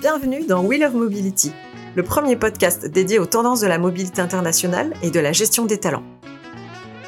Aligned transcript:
Bienvenue 0.00 0.44
dans 0.44 0.62
Wheel 0.62 0.84
of 0.84 0.92
Mobility, 0.92 1.52
le 1.94 2.02
premier 2.02 2.36
podcast 2.36 2.84
dédié 2.84 3.18
aux 3.18 3.24
tendances 3.24 3.60
de 3.60 3.66
la 3.66 3.78
mobilité 3.78 4.20
internationale 4.20 4.92
et 5.02 5.10
de 5.10 5.18
la 5.18 5.32
gestion 5.32 5.64
des 5.64 5.78
talents. 5.78 6.02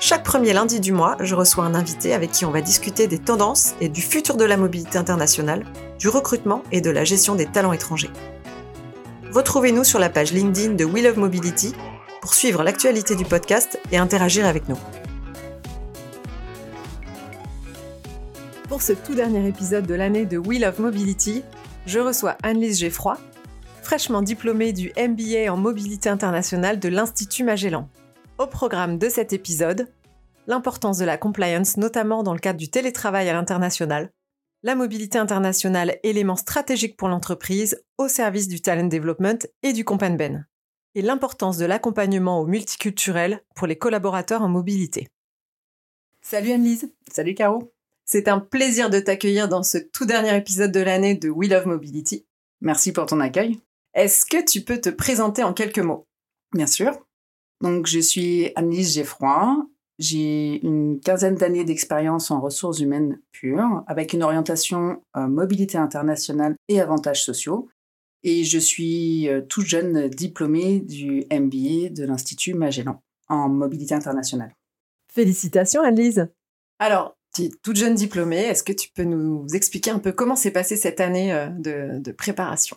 Chaque 0.00 0.24
premier 0.24 0.54
lundi 0.54 0.80
du 0.80 0.92
mois, 0.92 1.16
je 1.20 1.34
reçois 1.34 1.64
un 1.64 1.74
invité 1.74 2.14
avec 2.14 2.32
qui 2.32 2.46
on 2.46 2.50
va 2.50 2.62
discuter 2.62 3.08
des 3.08 3.18
tendances 3.18 3.74
et 3.80 3.90
du 3.90 4.00
futur 4.00 4.38
de 4.38 4.44
la 4.44 4.56
mobilité 4.56 4.96
internationale, 4.96 5.66
du 5.98 6.08
recrutement 6.08 6.62
et 6.72 6.80
de 6.80 6.90
la 6.90 7.04
gestion 7.04 7.34
des 7.34 7.46
talents 7.46 7.74
étrangers. 7.74 8.10
Retrouvez-nous 9.32 9.84
sur 9.84 9.98
la 9.98 10.08
page 10.08 10.32
LinkedIn 10.32 10.74
de 10.74 10.84
Wheel 10.84 11.08
of 11.08 11.16
Mobility 11.18 11.74
pour 12.22 12.32
suivre 12.32 12.62
l'actualité 12.62 13.16
du 13.16 13.26
podcast 13.26 13.78
et 13.92 13.98
interagir 13.98 14.46
avec 14.46 14.66
nous. 14.66 14.78
Pour 18.78 18.86
ce 18.86 18.92
tout 18.92 19.16
dernier 19.16 19.48
épisode 19.48 19.88
de 19.88 19.94
l'année 19.94 20.24
de 20.24 20.38
Wheel 20.38 20.64
of 20.64 20.78
Mobility, 20.78 21.42
je 21.84 21.98
reçois 21.98 22.36
Annelise 22.44 22.78
Geffroy, 22.78 23.18
fraîchement 23.82 24.22
diplômée 24.22 24.72
du 24.72 24.92
MBA 24.96 25.52
en 25.52 25.56
mobilité 25.56 26.08
internationale 26.08 26.78
de 26.78 26.88
l'Institut 26.88 27.42
Magellan. 27.42 27.88
Au 28.38 28.46
programme 28.46 28.96
de 28.96 29.08
cet 29.08 29.32
épisode, 29.32 29.88
l'importance 30.46 30.98
de 30.98 31.04
la 31.04 31.18
compliance, 31.18 31.76
notamment 31.76 32.22
dans 32.22 32.34
le 32.34 32.38
cadre 32.38 32.60
du 32.60 32.70
télétravail 32.70 33.28
à 33.28 33.32
l'international, 33.32 34.12
la 34.62 34.76
mobilité 34.76 35.18
internationale, 35.18 35.98
élément 36.04 36.36
stratégique 36.36 36.96
pour 36.96 37.08
l'entreprise, 37.08 37.82
au 37.98 38.06
service 38.06 38.46
du 38.46 38.60
talent 38.60 38.86
development 38.86 39.44
et 39.64 39.72
du 39.72 39.82
ben, 39.82 40.46
et 40.94 41.02
l'importance 41.02 41.58
de 41.58 41.66
l'accompagnement 41.66 42.38
au 42.38 42.46
multiculturel 42.46 43.42
pour 43.56 43.66
les 43.66 43.76
collaborateurs 43.76 44.42
en 44.42 44.48
mobilité. 44.48 45.08
Salut 46.22 46.52
Annelise. 46.52 46.94
Salut 47.10 47.34
Caro. 47.34 47.72
C'est 48.10 48.26
un 48.26 48.40
plaisir 48.40 48.88
de 48.88 49.00
t'accueillir 49.00 49.50
dans 49.50 49.62
ce 49.62 49.76
tout 49.76 50.06
dernier 50.06 50.34
épisode 50.34 50.72
de 50.72 50.80
l'année 50.80 51.14
de 51.14 51.28
We 51.28 51.50
Love 51.50 51.66
Mobility. 51.66 52.24
Merci 52.62 52.90
pour 52.90 53.04
ton 53.04 53.20
accueil. 53.20 53.60
Est-ce 53.92 54.24
que 54.24 54.42
tu 54.42 54.62
peux 54.62 54.80
te 54.80 54.88
présenter 54.88 55.42
en 55.42 55.52
quelques 55.52 55.78
mots? 55.78 56.06
Bien 56.54 56.66
sûr. 56.66 57.06
Donc, 57.60 57.86
je 57.86 57.98
suis 57.98 58.50
Annelise 58.56 58.94
Geffroy. 58.94 59.62
J'ai 59.98 60.58
une 60.64 61.00
quinzaine 61.00 61.34
d'années 61.34 61.66
d'expérience 61.66 62.30
en 62.30 62.40
ressources 62.40 62.80
humaines 62.80 63.20
pures, 63.30 63.84
avec 63.86 64.14
une 64.14 64.22
orientation 64.22 65.02
euh, 65.18 65.26
mobilité 65.26 65.76
internationale 65.76 66.56
et 66.68 66.80
avantages 66.80 67.22
sociaux. 67.22 67.68
Et 68.22 68.42
je 68.44 68.58
suis 68.58 69.28
euh, 69.28 69.42
toute 69.42 69.66
jeune 69.66 70.08
diplômée 70.08 70.80
du 70.80 71.26
MBA 71.30 71.90
de 71.90 72.06
l'Institut 72.06 72.54
Magellan 72.54 73.02
en 73.28 73.50
mobilité 73.50 73.94
internationale. 73.94 74.54
Félicitations, 75.12 75.82
Annelise. 75.82 76.26
Alors, 76.78 77.17
toute 77.62 77.76
jeune 77.76 77.94
diplômée. 77.94 78.42
Est-ce 78.42 78.62
que 78.62 78.72
tu 78.72 78.90
peux 78.94 79.04
nous 79.04 79.46
expliquer 79.54 79.90
un 79.90 79.98
peu 79.98 80.12
comment 80.12 80.36
s'est 80.36 80.50
passée 80.50 80.76
cette 80.76 81.00
année 81.00 81.32
euh, 81.32 81.48
de, 81.48 82.12
préparation? 82.12 82.76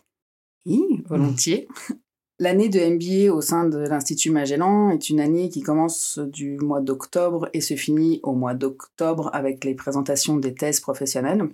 Oui, 0.66 1.04
volontiers. 1.06 1.68
L'année 2.40 2.70
de 2.70 2.80
MBA 2.80 3.32
au 3.32 3.42
sein 3.42 3.68
de 3.68 3.78
l'Institut 3.78 4.32
Magellan 4.32 4.90
est 4.90 5.10
une 5.10 5.20
année 5.20 5.50
qui 5.50 5.62
commence 5.62 6.18
du 6.18 6.58
mois 6.58 6.82
d'octobre 6.82 7.50
et 7.54 7.62
se 7.62 7.76
finit 7.76 8.20
au 8.24 8.34
mois 8.34 8.56
d'octobre 8.56 9.30
avec 9.34 9.64
les 9.64 9.76
présentations 9.76 10.38
des 10.38 10.56
thèses 10.56 10.80
professionnelles. 10.80 11.50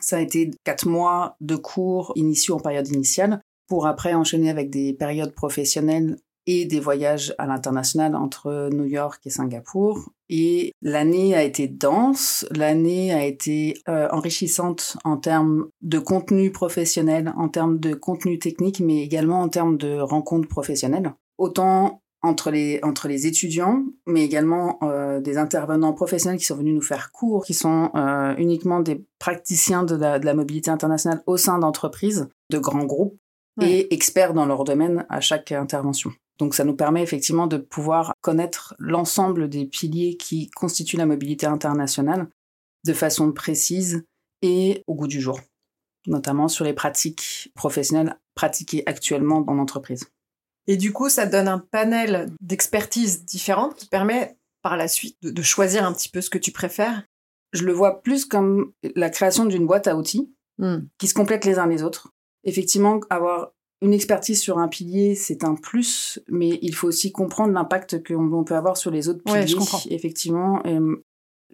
Ça 0.00 0.18
a 0.18 0.20
été 0.20 0.52
quatre 0.62 0.86
mois 0.86 1.36
de 1.40 1.56
cours 1.56 2.12
initiaux 2.14 2.54
en 2.54 2.60
période 2.60 2.86
initiale 2.88 3.40
pour 3.66 3.86
après 3.86 4.14
enchaîner 4.14 4.50
avec 4.50 4.70
des 4.70 4.92
périodes 4.92 5.34
professionnelles 5.34 6.16
et 6.46 6.64
des 6.64 6.80
voyages 6.80 7.34
à 7.38 7.46
l'international 7.46 8.16
entre 8.16 8.70
New 8.72 8.84
York 8.84 9.20
et 9.26 9.30
Singapour. 9.30 10.10
Et 10.28 10.72
l'année 10.82 11.34
a 11.34 11.42
été 11.42 11.68
dense, 11.68 12.46
l'année 12.50 13.12
a 13.12 13.24
été 13.24 13.82
euh, 13.88 14.08
enrichissante 14.10 14.96
en 15.04 15.16
termes 15.16 15.68
de 15.82 15.98
contenu 15.98 16.50
professionnel, 16.50 17.32
en 17.36 17.48
termes 17.48 17.78
de 17.78 17.94
contenu 17.94 18.38
technique, 18.38 18.80
mais 18.80 19.02
également 19.02 19.40
en 19.40 19.48
termes 19.48 19.76
de 19.76 19.98
rencontres 19.98 20.48
professionnelles. 20.48 21.12
Autant 21.38 22.00
entre 22.22 22.50
les, 22.50 22.78
entre 22.84 23.08
les 23.08 23.26
étudiants, 23.26 23.84
mais 24.06 24.22
également 24.22 24.78
euh, 24.82 25.20
des 25.20 25.38
intervenants 25.38 25.92
professionnels 25.92 26.38
qui 26.38 26.44
sont 26.44 26.56
venus 26.56 26.74
nous 26.74 26.80
faire 26.80 27.10
cours, 27.10 27.44
qui 27.44 27.52
sont 27.52 27.90
euh, 27.96 28.34
uniquement 28.38 28.80
des 28.80 29.04
praticiens 29.18 29.82
de 29.82 29.96
la, 29.96 30.20
de 30.20 30.24
la 30.24 30.34
mobilité 30.34 30.70
internationale 30.70 31.22
au 31.26 31.36
sein 31.36 31.58
d'entreprises, 31.58 32.28
de 32.50 32.58
grands 32.58 32.84
groupes, 32.84 33.18
et 33.60 33.92
experts 33.92 34.32
dans 34.32 34.46
leur 34.46 34.64
domaine 34.64 35.04
à 35.10 35.20
chaque 35.20 35.52
intervention. 35.52 36.10
Donc 36.38 36.54
ça 36.54 36.64
nous 36.64 36.74
permet 36.74 37.02
effectivement 37.02 37.46
de 37.46 37.58
pouvoir 37.58 38.14
connaître 38.20 38.74
l'ensemble 38.78 39.48
des 39.48 39.66
piliers 39.66 40.16
qui 40.16 40.50
constituent 40.50 40.96
la 40.96 41.06
mobilité 41.06 41.46
internationale 41.46 42.28
de 42.84 42.92
façon 42.92 43.32
précise 43.32 44.04
et 44.40 44.82
au 44.86 44.94
goût 44.94 45.06
du 45.06 45.20
jour, 45.20 45.40
notamment 46.06 46.48
sur 46.48 46.64
les 46.64 46.72
pratiques 46.72 47.52
professionnelles 47.54 48.18
pratiquées 48.34 48.82
actuellement 48.86 49.44
en 49.46 49.58
entreprise. 49.58 50.06
Et 50.66 50.76
du 50.76 50.92
coup, 50.92 51.08
ça 51.08 51.26
donne 51.26 51.48
un 51.48 51.58
panel 51.58 52.30
d'expertise 52.40 53.24
différentes 53.24 53.74
qui 53.74 53.86
permet 53.86 54.36
par 54.62 54.76
la 54.76 54.88
suite 54.88 55.16
de, 55.22 55.42
choisir 55.42 55.84
un 55.84 55.92
petit 55.92 56.08
peu 56.08 56.20
ce 56.20 56.30
que 56.30 56.38
tu 56.38 56.52
préfères. 56.52 57.04
Je 57.52 57.64
le 57.64 57.72
vois 57.72 58.02
plus 58.02 58.24
comme 58.24 58.72
la 58.94 59.10
création 59.10 59.44
d'une 59.44 59.66
boîte 59.66 59.88
à 59.88 59.96
outils 59.96 60.32
hmm. 60.58 60.78
qui 60.98 61.08
se 61.08 61.14
complètent 61.14 61.44
les 61.44 61.58
uns 61.58 61.66
les 61.66 61.82
autres. 61.82 62.12
Effectivement, 62.44 63.00
avoir 63.10 63.52
une 63.82 63.92
expertise 63.92 64.40
sur 64.40 64.58
un 64.58 64.68
pilier, 64.68 65.14
c'est 65.14 65.44
un 65.44 65.56
plus, 65.56 66.20
mais 66.28 66.58
il 66.62 66.74
faut 66.74 66.88
aussi 66.88 67.10
comprendre 67.10 67.52
l'impact 67.52 68.02
qu'on 68.06 68.44
peut 68.44 68.54
avoir 68.54 68.76
sur 68.76 68.90
les 68.90 69.08
autres 69.08 69.22
piliers. 69.24 69.46
je 69.46 69.56
comprends. 69.56 69.80
Effectivement, 69.90 70.62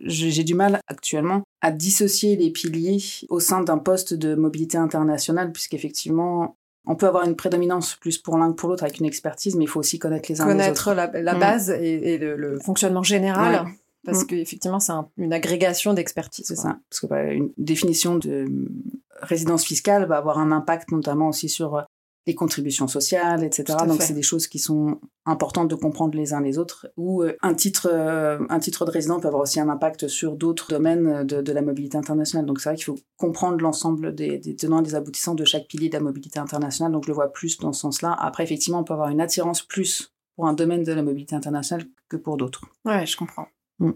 j'ai 0.01 0.45
du 0.45 0.55
mal 0.55 0.81
actuellement 0.87 1.43
à 1.61 1.73
dissocier 1.73 2.37
les 2.37 2.51
piliers 2.51 3.03
au 3.31 3.41
sein 3.41 3.63
d'un 3.63 3.79
poste 3.79 4.15
de 4.15 4.35
mobilité 4.35 4.77
internationale, 4.77 5.53
puisqu'effectivement, 5.53 6.57
on 6.87 6.97
peut 6.97 7.07
avoir 7.07 7.25
une 7.25 7.35
prédominance 7.35 7.97
plus 7.97 8.19
pour 8.19 8.39
l'un 8.39 8.51
que 8.51 8.57
pour 8.57 8.69
l'autre 8.69 8.85
avec 8.85 8.99
une 9.01 9.07
expertise, 9.07 9.57
mais 9.57 9.65
il 9.65 9.69
faut 9.69 9.81
aussi 9.81 9.99
connaître 9.99 10.31
les 10.31 10.41
uns 10.41 10.45
connaître 10.45 10.89
les 10.89 10.93
autres. 10.93 10.95
la, 10.95 11.23
la 11.23 11.35
mm. 11.35 11.41
base 11.41 11.71
et, 11.71 12.19
le, 12.19 12.59
fonctionnement 12.61 13.03
général. 13.03 13.67
Parce 14.05 14.23
mm. 14.23 14.27
qu'effectivement, 14.27 14.81
c'est 14.81 14.93
une 15.17 15.33
agrégation 15.33 15.95
d'expertise. 15.95 16.47
C'est 16.47 16.57
ça. 16.57 16.79
Parce 16.89 17.01
que 17.01 17.07
bah, 17.07 17.25
une 17.25 17.51
définition 17.59 18.17
de 18.17 18.47
résidence 19.21 19.65
fiscale 19.65 20.07
va 20.07 20.17
avoir 20.17 20.39
un 20.39 20.53
impact 20.53 20.93
notamment 20.93 21.29
aussi 21.29 21.49
sur 21.49 21.85
les 22.29 22.35
contributions 22.35 22.89
sociales, 22.89 23.43
etc. 23.43 23.79
Donc 23.87 24.03
c'est 24.03 24.13
des 24.13 24.23
choses 24.23 24.47
qui 24.49 24.59
sont 24.59 25.01
importantes 25.25 25.69
de 25.69 25.75
comprendre 25.75 26.15
les 26.15 26.35
uns 26.35 26.43
les 26.43 26.59
autres. 26.59 26.87
Ou 26.99 27.23
euh, 27.23 27.35
un 27.41 27.55
titre, 27.55 27.89
euh, 27.91 28.39
un 28.51 28.59
titre 28.59 28.85
de 28.85 28.91
résident 28.91 29.19
peut 29.19 29.29
avoir 29.29 29.43
aussi 29.43 29.59
un 29.61 29.71
impact 29.71 30.09
sur 30.09 30.37
d'autres 30.37 30.69
domaines 30.69 31.25
de, 31.25 31.53
la 31.53 31.63
mobilité 31.63 31.97
internationale. 31.97 32.45
Donc 32.45 32.61
c'est 32.61 32.69
vrai 32.69 32.77
qu'il 32.77 32.85
faut 32.85 32.99
comprendre 33.17 33.63
l'ensemble 33.63 34.15
des, 34.15 34.41
tenants 34.57 34.81
et 34.81 34.83
des 34.83 34.95
aboutissants 34.95 35.35
de 35.35 35.47
chaque 35.47 35.67
pilier 35.69 35.89
de 35.89 35.95
la 35.95 36.01
mobilité 36.01 36.39
internationale. 36.39 36.93
Donc 36.93 37.05
je 37.05 37.09
le 37.09 37.15
vois 37.15 37.33
plus 37.33 37.59
dans 37.59 37.73
ce 37.73 37.81
sens-là. 37.81 38.15
Après 38.21 38.45
effectivement, 38.45 38.81
on 38.81 38.85
peut 38.85 38.93
avoir 38.93 39.09
une 39.09 39.23
attirance 39.23 39.63
plus 39.63 40.13
pour 40.37 40.47
un 40.47 40.53
domaine 40.53 40.85
de 40.85 40.93
la 40.93 41.03
mobilité 41.03 41.35
internationale 41.35 41.87
que 42.11 42.19
pour 42.19 42.37
d'autres. 42.37 42.61
Ouais, 42.85 43.07
je 43.07 43.17
comprends. 43.17 43.47
Mm. 43.79 43.93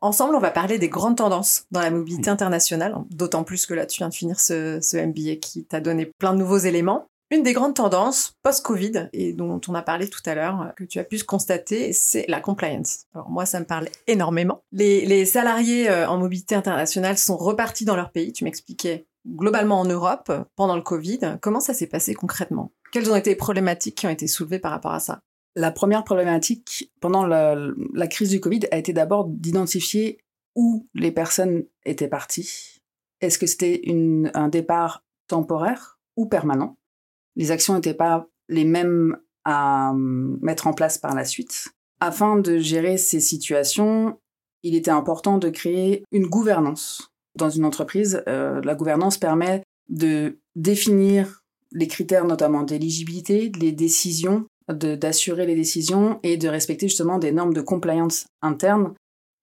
Ensemble, 0.00 0.34
on 0.34 0.40
va 0.40 0.50
parler 0.50 0.78
des 0.78 0.88
grandes 0.88 1.18
tendances 1.18 1.66
dans 1.70 1.80
la 1.80 1.90
mobilité 1.90 2.30
internationale, 2.30 2.96
d'autant 3.10 3.44
plus 3.44 3.66
que 3.66 3.74
là, 3.74 3.84
tu 3.84 3.98
viens 3.98 4.08
de 4.08 4.14
finir 4.14 4.40
ce, 4.40 4.78
ce 4.80 4.96
MBA 4.96 5.36
qui 5.42 5.66
t'a 5.66 5.80
donné 5.80 6.06
plein 6.06 6.32
de 6.32 6.38
nouveaux 6.38 6.56
éléments. 6.56 7.09
Une 7.32 7.44
des 7.44 7.52
grandes 7.52 7.74
tendances 7.74 8.34
post-Covid, 8.42 9.08
et 9.12 9.32
dont 9.32 9.60
on 9.68 9.74
a 9.74 9.82
parlé 9.82 10.08
tout 10.08 10.22
à 10.26 10.34
l'heure, 10.34 10.72
que 10.76 10.82
tu 10.82 10.98
as 10.98 11.04
pu 11.04 11.22
constater, 11.22 11.92
c'est 11.92 12.24
la 12.26 12.40
compliance. 12.40 13.04
Alors 13.14 13.30
moi, 13.30 13.46
ça 13.46 13.60
me 13.60 13.64
parle 13.64 13.88
énormément. 14.08 14.64
Les, 14.72 15.24
salariés 15.24 15.88
euh, 15.88 16.08
en 16.08 16.18
mobilité 16.18 16.56
internationale 16.56 17.16
sont 17.16 17.36
repartis 17.36 17.84
dans 17.84 17.94
leur 17.94 18.10
pays, 18.10 18.32
tu 18.32 18.42
m'expliquais, 18.42 19.06
globalement 19.28 19.78
en 19.78 19.84
Europe, 19.84 20.32
pendant 20.56 20.74
le 20.74 20.82
Covid. 20.82 21.38
Comment 21.40 21.60
ça 21.60 21.72
s'est 21.72 21.86
passé 21.86 22.14
concrètement? 22.14 22.72
Quelles 22.90 23.12
ont 23.12 23.16
été 23.16 23.30
les 23.30 23.36
problématiques 23.36 23.94
qui 23.94 24.06
ont 24.08 24.10
été 24.10 24.26
soulevées 24.26 24.58
par 24.58 24.72
rapport 24.72 24.92
à 24.92 25.00
ça? 25.00 25.20
La 25.54 25.70
première 25.70 26.02
problématique 26.02 26.92
pendant 27.00 27.26
la, 27.26 28.06
crise 28.08 28.30
du 28.30 28.40
Covid 28.40 28.60
a 28.72 28.76
été 28.76 28.92
d'abord 28.92 29.26
d'identifier 29.28 30.18
où 30.56 30.88
les 30.94 31.12
personnes 31.12 31.64
étaient 31.84 32.08
parties. 32.08 32.80
Est-ce 33.20 33.38
que 33.38 33.46
c'était 33.46 33.82
un 34.34 34.48
départ 34.48 35.04
temporaire 35.28 36.00
ou 36.16 36.26
permanent? 36.26 36.76
Les 37.40 37.50
actions 37.50 37.74
n'étaient 37.74 37.94
pas 37.94 38.28
les 38.50 38.66
mêmes 38.66 39.16
à 39.44 39.90
hum, 39.92 40.38
mettre 40.42 40.66
en 40.66 40.74
place 40.74 40.98
par 40.98 41.14
la 41.14 41.24
suite. 41.24 41.68
Afin 41.98 42.36
de 42.36 42.58
gérer 42.58 42.98
ces 42.98 43.18
situations, 43.18 44.18
il 44.62 44.74
était 44.74 44.90
important 44.90 45.38
de 45.38 45.48
créer 45.48 46.04
une 46.12 46.26
gouvernance. 46.26 47.10
Dans 47.36 47.48
une 47.48 47.64
entreprise, 47.64 48.22
euh, 48.28 48.60
la 48.62 48.74
gouvernance 48.74 49.16
permet 49.16 49.62
de 49.88 50.38
définir 50.54 51.42
les 51.72 51.88
critères 51.88 52.26
notamment 52.26 52.62
d'éligibilité, 52.62 53.50
les 53.58 53.72
décisions, 53.72 54.44
d'assurer 54.68 55.46
les 55.46 55.56
décisions 55.56 56.20
et 56.22 56.36
de 56.36 56.48
respecter 56.48 56.88
justement 56.88 57.18
des 57.18 57.32
normes 57.32 57.54
de 57.54 57.62
compliance 57.62 58.26
interne, 58.42 58.92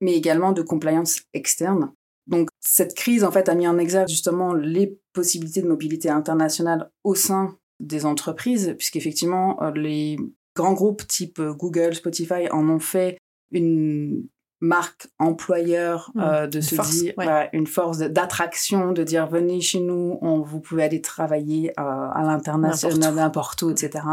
mais 0.01 0.13
également 0.13 0.51
de 0.51 0.61
compliance 0.61 1.21
externe. 1.33 1.91
Donc 2.27 2.49
cette 2.59 2.93
crise 2.93 3.23
en 3.23 3.31
fait 3.31 3.49
a 3.49 3.55
mis 3.55 3.67
en 3.67 3.79
exergue 3.79 4.09
justement 4.09 4.53
les 4.53 4.99
possibilités 5.13 5.63
de 5.63 5.67
mobilité 5.67 6.09
internationale 6.09 6.91
au 7.03 7.15
sein 7.15 7.57
des 7.79 8.05
entreprises, 8.05 8.73
puisqu'effectivement, 8.77 9.61
euh, 9.63 9.71
les 9.71 10.17
grands 10.55 10.73
groupes 10.73 11.05
type 11.07 11.39
euh, 11.39 11.53
Google, 11.53 11.93
Spotify 11.95 12.49
en 12.51 12.67
ont 12.69 12.79
fait 12.79 13.17
une 13.51 14.27
marque 14.59 15.07
employeur 15.19 16.11
Mmh. 16.15 16.19
euh, 16.21 16.47
de 16.47 16.57
Une 16.57 16.61
se 16.63 16.75
force, 16.75 16.91
dire 16.97 17.13
ouais. 17.17 17.49
une 17.53 17.67
force 17.67 17.99
d'attraction 17.99 18.91
de 18.91 19.03
dire 19.03 19.27
venez 19.27 19.61
chez 19.61 19.79
nous 19.79 20.17
on, 20.21 20.41
vous 20.41 20.59
pouvez 20.59 20.83
aller 20.83 21.01
travailler 21.01 21.69
euh, 21.79 21.83
à 21.83 22.23
l'international 22.23 23.13
N'importe 23.13 23.61
où. 23.61 23.69
etc 23.69 24.03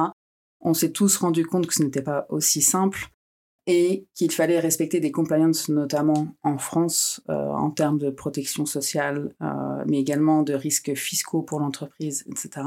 on 0.61 0.75
s'est 0.75 0.93
tous 0.93 1.17
rendu 1.17 1.47
compte 1.47 1.67
que 1.67 1.75
ce 1.75 1.83
n'était 1.83 2.03
pas 2.03 2.27
aussi 2.29 2.61
simple 2.61 3.09
et 3.67 4.07
qu'il 4.15 4.31
fallait 4.33 4.61
respecter 4.61 5.01
des 5.01 5.11
compliances 5.13 5.71
notamment 5.71 6.29
en 6.43 6.59
France 6.59 7.23
euh, 7.31 7.33
en 7.35 7.71
termes 7.71 7.99
de 7.99 8.11
protection 8.11 8.67
sociale 8.67 9.35
mais 9.87 9.99
également 9.99 10.43
de 10.43 10.53
risques 10.53 10.95
fiscaux 10.95 11.43
pour 11.43 11.59
l'entreprise 11.61 12.25
etc 12.31 12.67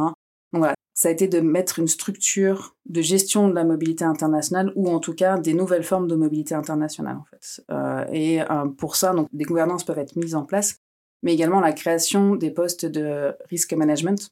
donc 0.54 0.62
voilà 0.62 0.74
ça 0.94 1.10
a 1.10 1.12
été 1.12 1.28
de 1.28 1.40
mettre 1.42 1.78
une 1.78 1.88
structure 1.88 2.76
de 2.88 3.02
gestion 3.02 3.48
de 3.50 3.54
la 3.54 3.64
mobilité 3.64 4.04
internationale 4.04 4.72
ou 4.76 4.90
en 4.90 5.00
tout 5.00 5.14
cas 5.14 5.38
des 5.38 5.54
nouvelles 5.54 5.84
formes 5.84 6.08
de 6.08 6.16
mobilité 6.16 6.56
internationale 6.56 7.18
en 7.18 7.24
fait. 7.26 7.64
Euh, 7.70 8.04
et 8.12 8.42
euh, 8.42 8.66
pour 8.66 8.96
ça, 8.96 9.14
donc 9.14 9.28
des 9.32 9.44
gouvernances 9.46 9.84
peuvent 9.84 10.00
être 10.00 10.16
mises 10.16 10.34
en 10.34 10.44
place, 10.44 10.78
mais 11.22 11.36
également 11.36 11.60
la 11.60 11.72
création 11.72 12.36
des 12.36 12.50
postes 12.50 12.88
de 12.88 13.36
risk 13.52 13.74
management 13.74 14.30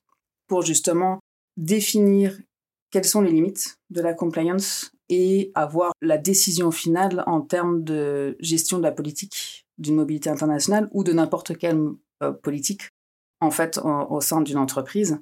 pour 0.47 0.63
justement 0.63 1.19
définir 1.55 2.35
quelles 2.89 3.05
sont 3.05 3.21
les 3.21 3.31
limites 3.31 3.77
de 3.91 4.01
la 4.01 4.13
compliance 4.15 4.91
et 5.09 5.51
avoir 5.53 5.91
la 6.01 6.17
décision 6.17 6.71
finale 6.71 7.23
en 7.27 7.41
termes 7.41 7.83
de 7.83 8.37
gestion 8.39 8.77
de 8.79 8.83
la 8.83 8.91
politique 8.91 9.65
d'une 9.77 9.95
mobilité 9.95 10.31
internationale 10.31 10.89
ou 10.93 11.03
de 11.03 11.13
n'importe 11.13 11.57
quelle 11.57 11.79
euh, 12.23 12.31
politique 12.31 12.89
en 13.39 13.51
fait 13.51 13.77
au- 13.77 14.15
au 14.15 14.21
sein 14.21 14.41
d'une 14.41 14.57
entreprise. 14.57 15.19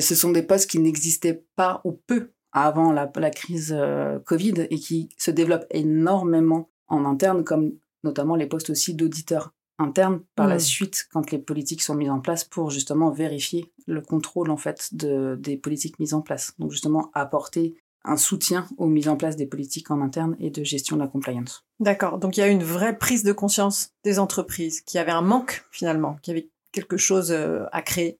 Ce 0.00 0.14
sont 0.14 0.30
des 0.30 0.42
postes 0.42 0.70
qui 0.70 0.78
n'existaient 0.78 1.44
pas 1.56 1.80
ou 1.84 1.92
peu 1.92 2.32
avant 2.52 2.92
la, 2.92 3.10
la 3.16 3.30
crise 3.30 3.74
euh, 3.76 4.18
Covid 4.20 4.66
et 4.70 4.78
qui 4.78 5.08
se 5.18 5.30
développent 5.30 5.66
énormément 5.70 6.70
en 6.86 7.04
interne, 7.04 7.44
comme 7.44 7.72
notamment 8.04 8.36
les 8.36 8.46
postes 8.46 8.70
aussi 8.70 8.94
d'auditeurs 8.94 9.52
internes 9.78 10.20
par 10.34 10.48
la 10.48 10.56
Mm. 10.56 10.60
suite 10.60 11.08
quand 11.12 11.30
les 11.30 11.38
politiques 11.38 11.82
sont 11.82 11.94
mises 11.94 12.10
en 12.10 12.20
place 12.20 12.44
pour 12.44 12.70
justement 12.70 13.10
vérifier 13.10 13.72
le 13.86 14.00
contrôle 14.00 14.50
en 14.50 14.56
fait 14.56 14.88
de, 14.92 15.36
des 15.38 15.56
politiques 15.56 15.98
mises 15.98 16.14
en 16.14 16.20
place. 16.20 16.54
Donc 16.58 16.72
justement 16.72 17.10
apporter 17.14 17.76
un 18.04 18.16
soutien 18.16 18.66
aux 18.76 18.86
mises 18.86 19.08
en 19.08 19.16
place 19.16 19.36
des 19.36 19.46
politiques 19.46 19.90
en 19.90 20.00
interne 20.00 20.36
et 20.40 20.50
de 20.50 20.64
gestion 20.64 20.96
de 20.96 21.02
la 21.02 21.08
compliance. 21.08 21.64
D'accord. 21.80 22.18
Donc 22.18 22.36
il 22.36 22.40
y 22.40 22.42
a 22.42 22.48
une 22.48 22.62
vraie 22.62 22.96
prise 22.96 23.22
de 23.22 23.32
conscience 23.32 23.90
des 24.04 24.18
entreprises, 24.18 24.80
qui 24.80 24.98
avait 24.98 25.12
un 25.12 25.22
manque 25.22 25.64
finalement, 25.70 26.16
qui 26.22 26.30
avait 26.30 26.50
quelque 26.72 26.96
chose 26.96 27.30
euh, 27.30 27.64
à 27.72 27.82
créer, 27.82 28.18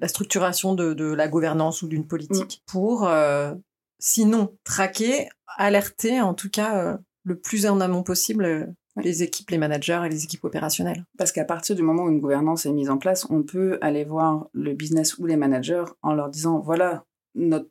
la 0.00 0.08
structuration 0.08 0.74
de, 0.74 0.94
de 0.94 1.04
la 1.04 1.28
gouvernance 1.28 1.82
ou 1.82 1.88
d'une 1.88 2.06
politique 2.06 2.62
pour, 2.66 3.06
euh, 3.06 3.54
sinon 3.98 4.56
traquer, 4.64 5.28
alerter 5.56 6.20
en 6.20 6.34
tout 6.34 6.50
cas 6.50 6.78
euh, 6.78 6.96
le 7.24 7.38
plus 7.38 7.66
en 7.66 7.80
amont 7.80 8.02
possible 8.02 8.44
euh, 8.44 8.66
les 8.96 9.22
équipes, 9.22 9.50
les 9.50 9.58
managers 9.58 10.00
et 10.04 10.08
les 10.08 10.24
équipes 10.24 10.44
opérationnelles. 10.44 11.04
Parce 11.16 11.30
qu'à 11.30 11.44
partir 11.44 11.76
du 11.76 11.82
moment 11.82 12.04
où 12.04 12.08
une 12.08 12.20
gouvernance 12.20 12.66
est 12.66 12.72
mise 12.72 12.90
en 12.90 12.98
place, 12.98 13.26
on 13.30 13.42
peut 13.42 13.78
aller 13.80 14.04
voir 14.04 14.48
le 14.52 14.74
business 14.74 15.18
ou 15.18 15.26
les 15.26 15.36
managers 15.36 15.84
en 16.02 16.14
leur 16.14 16.28
disant 16.30 16.58
voilà 16.58 17.04
notre 17.34 17.68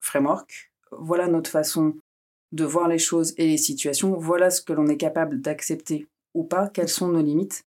framework, 0.00 0.72
voilà 0.92 1.28
notre 1.28 1.50
façon 1.50 1.94
de 2.52 2.64
voir 2.64 2.88
les 2.88 2.98
choses 2.98 3.34
et 3.38 3.46
les 3.46 3.56
situations, 3.56 4.16
voilà 4.16 4.50
ce 4.50 4.60
que 4.60 4.72
l'on 4.72 4.86
est 4.86 4.98
capable 4.98 5.40
d'accepter 5.40 6.06
ou 6.34 6.44
pas, 6.44 6.68
quelles 6.68 6.88
sont 6.88 7.08
nos 7.08 7.22
limites, 7.22 7.64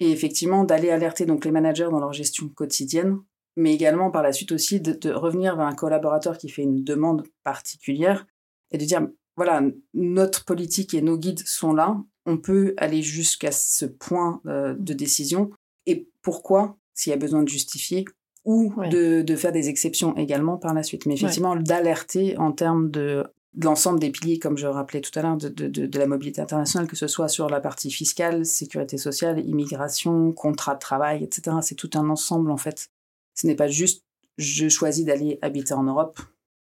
et 0.00 0.10
effectivement 0.10 0.64
d'aller 0.64 0.90
alerter 0.90 1.26
donc 1.26 1.44
les 1.44 1.50
managers 1.50 1.88
dans 1.90 2.00
leur 2.00 2.12
gestion 2.12 2.48
quotidienne, 2.48 3.18
mais 3.56 3.74
également 3.74 4.10
par 4.10 4.22
la 4.22 4.32
suite 4.32 4.52
aussi 4.52 4.80
de, 4.80 4.92
de 4.92 5.10
revenir 5.12 5.56
vers 5.56 5.66
un 5.66 5.74
collaborateur 5.74 6.38
qui 6.38 6.48
fait 6.48 6.62
une 6.62 6.82
demande 6.82 7.24
particulière 7.44 8.26
et 8.72 8.78
de 8.78 8.84
dire 8.84 9.06
voilà 9.36 9.62
notre 9.94 10.44
politique 10.44 10.94
et 10.94 11.02
nos 11.02 11.16
guides 11.18 11.40
sont 11.46 11.72
là, 11.72 11.96
on 12.26 12.36
peut 12.38 12.74
aller 12.76 13.02
jusqu'à 13.02 13.52
ce 13.52 13.84
point 13.86 14.40
euh, 14.46 14.74
de 14.78 14.92
décision 14.94 15.50
et 15.86 16.08
pourquoi 16.22 16.76
s'il 16.94 17.10
y 17.10 17.14
a 17.14 17.18
besoin 17.18 17.42
de 17.42 17.48
justifier 17.48 18.04
ou 18.44 18.72
Ouais. 18.76 18.88
de, 18.88 19.22
de 19.22 19.36
faire 19.36 19.52
des 19.52 19.68
exceptions 19.68 20.16
également 20.16 20.56
par 20.56 20.72
la 20.74 20.82
suite. 20.82 21.04
Mais 21.06 21.14
effectivement, 21.14 21.56
d'alerter 21.56 22.38
en 22.38 22.52
termes 22.52 22.90
de 22.90 23.24
l'ensemble 23.56 23.98
des 24.00 24.10
piliers, 24.10 24.38
comme 24.38 24.56
je 24.56 24.66
rappelais 24.66 25.00
tout 25.00 25.16
à 25.18 25.22
l'heure, 25.22 25.36
de, 25.36 25.48
de, 25.48 25.66
de, 25.68 25.86
de 25.86 25.98
la 25.98 26.06
mobilité 26.06 26.40
internationale, 26.40 26.86
que 26.86 26.96
ce 26.96 27.06
soit 27.08 27.28
sur 27.28 27.48
la 27.48 27.60
partie 27.60 27.90
fiscale, 27.90 28.46
sécurité 28.46 28.96
sociale, 28.98 29.40
immigration, 29.46 30.32
contrat 30.32 30.74
de 30.74 30.78
travail, 30.80 31.24
etc. 31.24 31.56
C'est 31.62 31.74
tout 31.74 31.90
un 31.94 32.08
ensemble 32.10 32.50
en 32.50 32.56
fait. 32.56 32.88
Ce 33.34 33.46
n'est 33.46 33.56
pas 33.56 33.68
juste 33.68 34.04
je 34.38 34.68
choisis 34.68 35.04
d'aller 35.04 35.38
habiter 35.42 35.74
en 35.74 35.82
Europe 35.82 36.18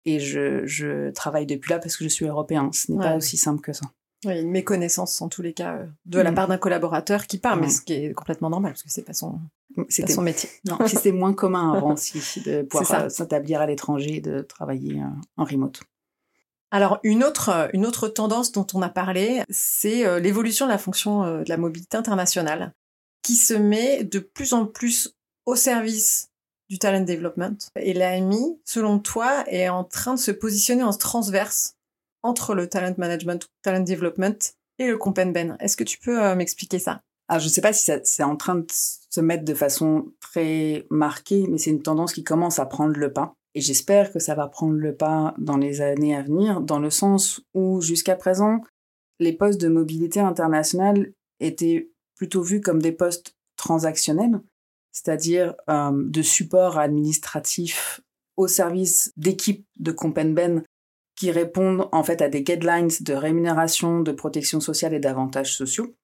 et 0.07 0.19
je, 0.19 0.65
je 0.65 1.11
travaille 1.11 1.45
depuis 1.47 1.71
là 1.71 1.79
parce 1.79 1.97
que 1.97 2.05
je 2.05 2.09
suis 2.09 2.25
européen. 2.27 2.71
Ce 2.73 2.91
n'est 2.91 2.99
pas 2.99 3.17
aussi 3.17 3.37
simple 3.37 3.61
que 3.61 3.73
ça. 3.73 3.87
Oui, 4.25 4.41
une 4.41 4.51
méconnaissance 4.51 5.21
en 5.21 5.29
tous 5.29 5.43
les 5.43 5.53
cas 5.53 5.75
euh, 5.77 5.87
de 6.07 6.19
la 6.21 6.31
Mm. 6.31 6.35
part 6.35 6.49
d'un 6.49 6.57
collaborateur 6.57 7.27
qui 7.27 7.37
part, 7.39 7.57
mais 7.57 7.67
Mm. 7.67 7.71
ce 7.71 7.81
qui 7.83 7.93
est 7.93 8.13
complètement 8.15 8.49
normal 8.49 8.73
parce 8.73 8.83
que 8.83 8.89
c'est 8.91 9.03
pas 9.03 9.13
son, 9.13 9.33
pas 9.75 9.83
C'était 9.91 10.13
son 10.15 10.23
métier. 10.23 10.49
Non, 10.65 10.79
c'était 10.87 11.13
moins 11.13 11.35
commun 11.35 11.73
avant 11.75 11.93
aussi 11.93 12.19
de 12.47 12.63
pouvoir 12.63 13.05
euh, 13.05 13.09
s'établir 13.11 13.61
à 13.61 13.67
l'étranger 13.67 14.17
et 14.17 14.21
de 14.23 14.41
travailler 14.41 15.01
euh, 15.03 15.07
en 15.37 15.45
remote. 15.45 15.83
Alors 16.71 16.99
une 17.03 17.23
autre, 17.23 17.49
euh, 17.51 17.69
une 17.73 17.87
autre 17.87 18.09
tendance 18.09 18.53
dont 18.53 18.67
on 18.75 18.83
a 18.83 18.89
parlé, 18.89 19.43
c'est 19.49 20.07
euh, 20.07 20.19
l'évolution 20.19 20.67
de 20.67 20.71
la 20.71 20.79
fonction 20.79 21.23
euh, 21.23 21.43
de 21.43 21.49
la 21.49 21.57
mobilité 21.57 21.97
internationale, 21.97 22.73
qui 23.23 23.37
se 23.37 23.55
met 23.55 24.05
de 24.05 24.19
plus 24.19 24.53
en 24.53 24.67
plus 24.67 25.15
au 25.47 25.55
service 25.55 26.29
du 26.69 26.79
talent 26.79 27.05
development. 27.05 27.57
Et 27.79 27.95
l'AMI, 27.95 28.61
selon 28.65 28.99
toi, 28.99 29.45
est 29.47 29.69
en 29.69 29.85
train 29.85 30.15
de 30.15 30.19
se 30.19 30.33
positionner 30.33 30.83
en 30.83 30.93
transverse 30.93 31.75
entre 32.25 32.55
le 32.55 32.69
talent 32.69 32.95
management, 32.99 33.47
talent 33.63 33.85
development 33.85 34.39
et 34.81 34.89
le 34.89 34.99
comp 34.99 35.17
and 35.19 35.31
ben. 35.31 35.57
Est-ce 35.61 35.77
que 35.77 35.85
tu 35.85 35.99
peux 35.99 36.35
m'expliquer 36.35 36.81
ça? 36.81 37.01
Alors, 37.29 37.41
je 37.41 37.47
ne 37.47 37.51
sais 37.51 37.61
pas 37.61 37.73
si 37.73 37.93
c'est 38.03 38.23
en 38.25 38.37
train 38.37 38.57
de 38.57 38.67
se 38.69 39.21
mettre 39.21 39.45
de 39.45 39.55
façon 39.55 40.13
très 40.21 40.87
marquée, 40.91 41.47
mais 41.49 41.59
c'est 41.59 41.71
une 41.71 41.83
tendance 41.83 42.13
qui 42.13 42.25
commence 42.25 42.59
à 42.59 42.67
prendre 42.67 42.97
le 42.97 43.13
pas. 43.13 43.36
Et 43.57 43.63
j'espère 43.63 44.13
que 44.13 44.19
ça 44.19 44.35
va 44.35 44.49
prendre 44.49 44.75
le 44.75 44.95
pas 44.95 45.35
dans 45.39 45.57
les 45.57 45.81
années 45.81 46.15
à 46.15 46.23
venir, 46.23 46.61
dans 46.61 46.79
le 46.79 46.91
sens 46.91 47.41
où 47.55 47.81
jusqu'à 47.81 48.15
présent, 48.15 48.61
les 49.19 49.33
postes 49.33 49.59
de 49.59 49.69
mobilité 49.69 50.21
internationale 50.21 51.11
étaient 51.41 51.91
plutôt 52.17 52.43
vus 52.43 52.61
comme 52.61 52.83
des 52.83 52.93
postes 52.93 53.35
transactionnels, 53.57 54.43
c'est-à-dire 54.93 55.55
euh, 55.71 55.91
de 55.95 56.21
support 56.21 56.77
administratif 56.77 58.03
au 58.37 58.47
service 58.47 59.11
d'équipes 59.17 59.67
de 59.79 59.91
Compenben 59.91 60.63
qui 61.17 61.31
répondent 61.31 61.89
en 61.93 62.05
fait 62.05 62.21
à 62.21 62.29
des 62.29 62.43
guidelines 62.43 62.91
de 63.01 63.15
rémunération, 63.15 64.01
de 64.01 64.13
protection 64.13 64.61
sociale 64.61 64.93
et 64.93 65.01
d'avantages 65.01 65.57
sociaux. 65.57 65.95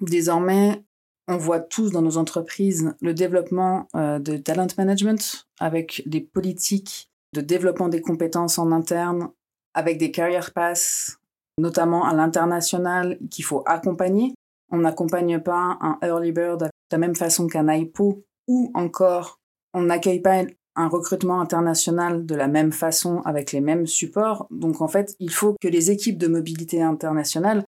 Désormais, 0.00 0.82
on 1.28 1.36
voit 1.36 1.60
tous 1.60 1.92
dans 1.92 2.02
nos 2.02 2.16
entreprises 2.16 2.94
le 3.00 3.14
développement 3.14 3.88
euh, 3.94 4.18
de 4.18 4.36
talent 4.36 4.66
management 4.76 5.46
avec 5.60 6.02
des 6.06 6.20
politiques 6.20 7.10
de 7.32 7.40
développement 7.40 7.88
des 7.88 8.02
compétences 8.02 8.58
en 8.58 8.72
interne, 8.72 9.30
avec 9.74 9.98
des 9.98 10.10
career 10.10 10.52
paths, 10.52 11.18
notamment 11.58 12.04
à 12.04 12.14
l'international, 12.14 13.18
qu'il 13.30 13.44
faut 13.44 13.62
accompagner. 13.66 14.34
On 14.70 14.78
n'accompagne 14.78 15.40
pas 15.40 15.78
un 15.80 15.98
early 16.02 16.32
bird 16.32 16.60
de 16.60 16.68
la 16.90 16.98
même 16.98 17.16
façon 17.16 17.46
qu'un 17.46 17.72
IPO, 17.72 18.22
ou 18.48 18.70
encore 18.74 19.38
on 19.74 19.82
n'accueille 19.82 20.20
pas 20.20 20.44
un 20.74 20.88
recrutement 20.88 21.40
international 21.40 22.24
de 22.24 22.34
la 22.34 22.48
même 22.48 22.72
façon 22.72 23.20
avec 23.24 23.52
les 23.52 23.60
mêmes 23.60 23.86
supports. 23.86 24.46
Donc 24.50 24.80
en 24.80 24.88
fait, 24.88 25.14
il 25.18 25.30
faut 25.30 25.54
que 25.60 25.68
les 25.68 25.90
équipes 25.90 26.18
de 26.18 26.28
mobilité 26.28 26.82
internationale 26.82 27.64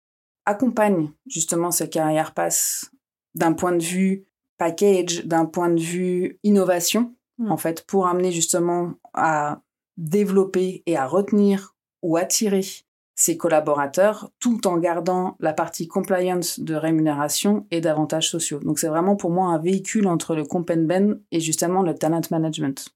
accompagnent 0.46 1.12
justement 1.28 1.72
ces 1.72 1.90
carrière 1.90 2.34
pass 2.34 2.91
d'un 3.36 3.54
point 3.54 3.72
de 3.74 3.84
vue 3.84 4.26
package, 4.58 5.26
d'un 5.26 5.46
point 5.46 5.70
de 5.70 5.80
vue 5.80 6.40
innovation, 6.44 7.14
Mm. 7.42 7.52
en 7.52 7.58
fait, 7.58 7.86
pour 7.86 8.08
amener 8.08 8.32
justement 8.32 8.94
à 9.14 9.62
développer 9.98 10.84
et 10.86 10.96
à 10.96 11.06
retenir 11.08 11.76
ou 12.02 12.18
attirer 12.18 12.64
ses 13.16 13.38
collaborateurs 13.38 14.32
tout 14.40 14.66
en 14.68 14.78
gardant 14.78 15.36
la 15.40 15.54
partie 15.54 15.88
compliance 15.88 16.60
de 16.60 16.76
rémunération 16.76 17.68
et 17.70 17.82
d'avantages 17.82 18.30
sociaux. 18.30 18.60
Donc 18.60 18.80
c'est 18.80 18.88
vraiment 18.88 19.16
pour 19.16 19.32
moi 19.32 19.48
un 19.48 19.60
véhicule 19.60 20.08
entre 20.08 20.36
le 20.36 20.44
comp 20.44 20.70
and 20.72 20.84
ben 20.86 21.20
et 21.32 21.40
justement 21.40 21.84
le 21.84 21.94
talent 21.94 22.22
management. 22.32 22.90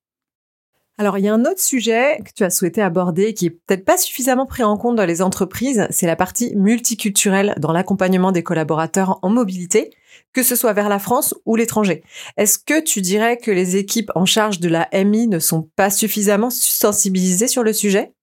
Alors, 0.98 1.18
il 1.18 1.26
y 1.26 1.28
a 1.28 1.34
un 1.34 1.44
autre 1.44 1.60
sujet 1.60 2.20
que 2.24 2.32
tu 2.34 2.44
as 2.46 2.50
souhaité 2.50 2.82
aborder 2.82 3.34
qui 3.34 3.48
est 3.48 3.50
peut-être 3.50 3.84
pas 3.84 3.98
suffisamment 3.98 4.46
pris 4.46 4.64
en 4.64 4.78
compte 4.78 4.96
dans 4.96 5.06
les 5.06 5.22
entreprises, 5.22 5.86
c'est 5.90 6.08
la 6.08 6.16
partie 6.16 6.56
multiculturelle 6.56 7.54
dans 7.58 7.74
l'accompagnement 7.74 8.32
des 8.32 8.44
collaborateurs 8.44 9.20
en 9.22 9.30
mobilité, 9.30 9.92
que 10.32 10.42
ce 10.42 10.56
soit 10.56 10.72
vers 10.72 10.88
la 10.88 11.00
France 11.00 11.36
ou 11.46 11.58
l'étranger. 11.58 12.02
Est-ce 12.38 12.58
que 12.58 12.82
tu 12.82 13.02
dirais 13.02 13.38
que 13.38 13.52
les 13.52 13.76
équipes 13.76 14.10
en 14.16 14.26
charge 14.26 14.62
de 14.62 14.70
la 14.70 14.88
MI 14.94 15.28
ne 15.28 15.40
sont 15.40 15.64
pas 15.76 15.90
suffisamment 15.90 16.50
sensibilisées 16.50 17.50
sur 17.50 17.64
le 17.64 17.74
sujet? 17.74 18.14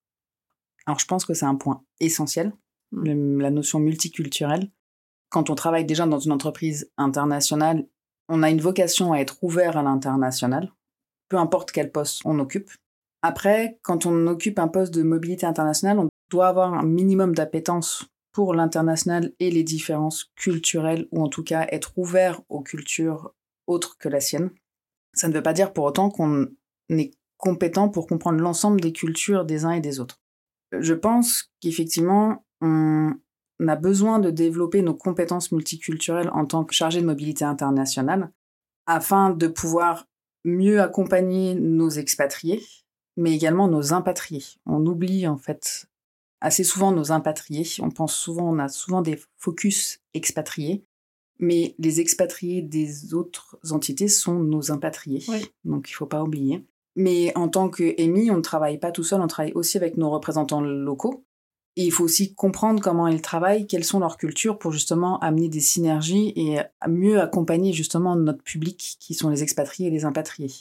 Alors 0.87 0.99
je 0.99 1.05
pense 1.07 1.27
que 1.27 1.35
c'est 1.35 1.45
un 1.47 1.57
point 1.57 1.83
essentiel, 2.01 2.55
le- 2.91 3.39
la 3.39 3.51
notion 3.51 3.81
multiculturelle. 3.81 4.71
Quand 5.29 5.51
on 5.51 5.55
travaille 5.55 5.85
déjà 5.85 6.07
dans 6.07 6.19
une 6.19 6.33
entreprise 6.33 6.91
internationale, 6.97 7.87
on 8.31 8.43
a 8.43 8.49
une 8.51 8.61
vocation 8.63 9.13
à 9.13 9.19
être 9.19 9.37
ouvert 9.43 9.77
à 9.77 9.83
l'international, 9.83 10.73
peu 11.33 11.39
importe 11.39 11.73
quel 11.73 11.91
poste 11.91 12.21
on 12.27 12.39
occupe. 12.41 12.71
Après, 13.23 13.79
quand 13.81 14.05
on 14.05 14.27
occupe 14.27 14.59
un 14.59 14.69
poste 14.69 14.93
de 14.93 15.03
mobilité 15.03 15.47
internationale, 15.47 15.99
on 15.99 16.09
doit 16.31 16.47
avoir 16.47 16.75
un 16.75 16.83
minimum 16.83 17.35
d'appétence 17.35 18.05
pour 18.33 18.53
l'international 18.53 19.33
et 19.41 19.51
les 19.51 19.63
différences 19.63 20.31
culturelles, 20.37 21.09
ou 21.11 21.23
en 21.23 21.29
tout 21.29 21.43
cas 21.43 21.67
être 21.71 21.97
ouvert 21.97 22.43
aux 22.51 22.61
cultures 22.61 23.33
autres 23.67 23.97
que 23.97 24.11
la 24.11 24.21
sienne. 24.21 24.51
Ça 25.15 25.27
ne 25.27 25.33
veut 25.33 25.43
pas 25.43 25.55
dire 25.55 25.73
pour 25.73 25.85
autant 25.85 26.11
qu'on 26.11 26.49
est 26.91 27.13
compétent 27.39 27.89
pour 27.89 28.07
comprendre 28.07 28.41
l'ensemble 28.41 28.83
des 28.83 28.93
cultures 28.93 29.47
des 29.47 29.65
uns 29.65 29.73
et 29.73 29.81
des 29.81 30.01
autres. 30.01 30.21
Je 30.79 30.93
pense 30.93 31.51
qu'effectivement, 31.61 32.45
on 32.61 33.15
a 33.67 33.77
besoin 33.77 34.19
de 34.19 34.29
développer 34.29 34.83
nos 34.83 34.95
compétences 34.95 35.51
multiculturelles 35.51 36.31
en 36.35 36.45
tant 36.45 36.65
que 36.65 36.75
chargé 36.75 37.01
de 37.01 37.07
mobilité 37.07 37.47
internationale 37.47 38.31
afin 38.87 39.31
de 39.31 39.47
pouvoir 39.47 40.07
mieux 40.45 40.81
accompagner 40.81 41.55
nos 41.55 41.91
expatriés, 41.91 42.63
mais 43.17 43.33
également 43.33 43.69
nos 43.69 43.93
impatriés. 43.93 44.45
On 44.67 44.85
oublie 44.87 45.27
en 45.27 45.37
fait 45.37 45.87
assez 46.41 46.65
souvent 46.65 46.93
nos 46.93 47.13
impatriés. 47.13 47.67
On 47.81 47.91
pense 47.91 48.15
souvent, 48.15 48.51
on 48.51 48.59
a 48.59 48.69
souvent 48.69 49.03
des 49.03 49.19
focus 49.37 50.01
expatriés, 50.15 50.85
mais 51.39 51.75
les 51.79 52.01
expatriés 52.01 52.63
des 52.63 53.15
autres 53.15 53.59
entités 53.71 54.09
sont 54.09 54.39
nos 54.39 54.71
impatriés. 54.71 55.25
Donc 55.65 55.91
il 55.91 55.95
faut 55.95 56.07
pas 56.07 56.23
oublier. 56.23 56.65
Mais 56.95 57.33
en 57.37 57.49
tant 57.49 57.71
que 57.71 57.95
on 58.31 58.37
ne 58.37 58.43
travaille 58.43 58.79
pas 58.79 58.93
tout 58.93 59.05
seul, 59.05 59.21
on 59.21 59.27
travaille 59.27 59.53
aussi 59.55 59.77
avec 59.77 59.97
nos 59.97 60.11
représentants 60.11 60.61
locaux. 60.61 61.25
Et 61.77 61.85
il 61.85 61.93
faut 61.93 62.05
aussi 62.05 62.35
comprendre 62.35 62.83
comment 62.83 63.07
ils 63.07 63.23
travaillent, 63.23 63.67
quelles 63.67 63.85
sont 63.85 63.99
leurs 63.99 64.19
cultures 64.19 64.59
pour 64.59 64.73
justement 64.73 65.19
amener 65.21 65.49
des 65.49 65.61
synergies 65.61 66.33
et 66.37 66.59
mieux 66.87 67.21
accompagner 67.21 67.73
justement 67.73 68.15
notre 68.15 68.43
public 68.43 68.97
qui 69.01 69.15
sont 69.15 69.31
les 69.31 69.43
expatriés 69.43 69.89
et 69.89 69.91
les 69.91 70.05
impatriés. 70.05 70.53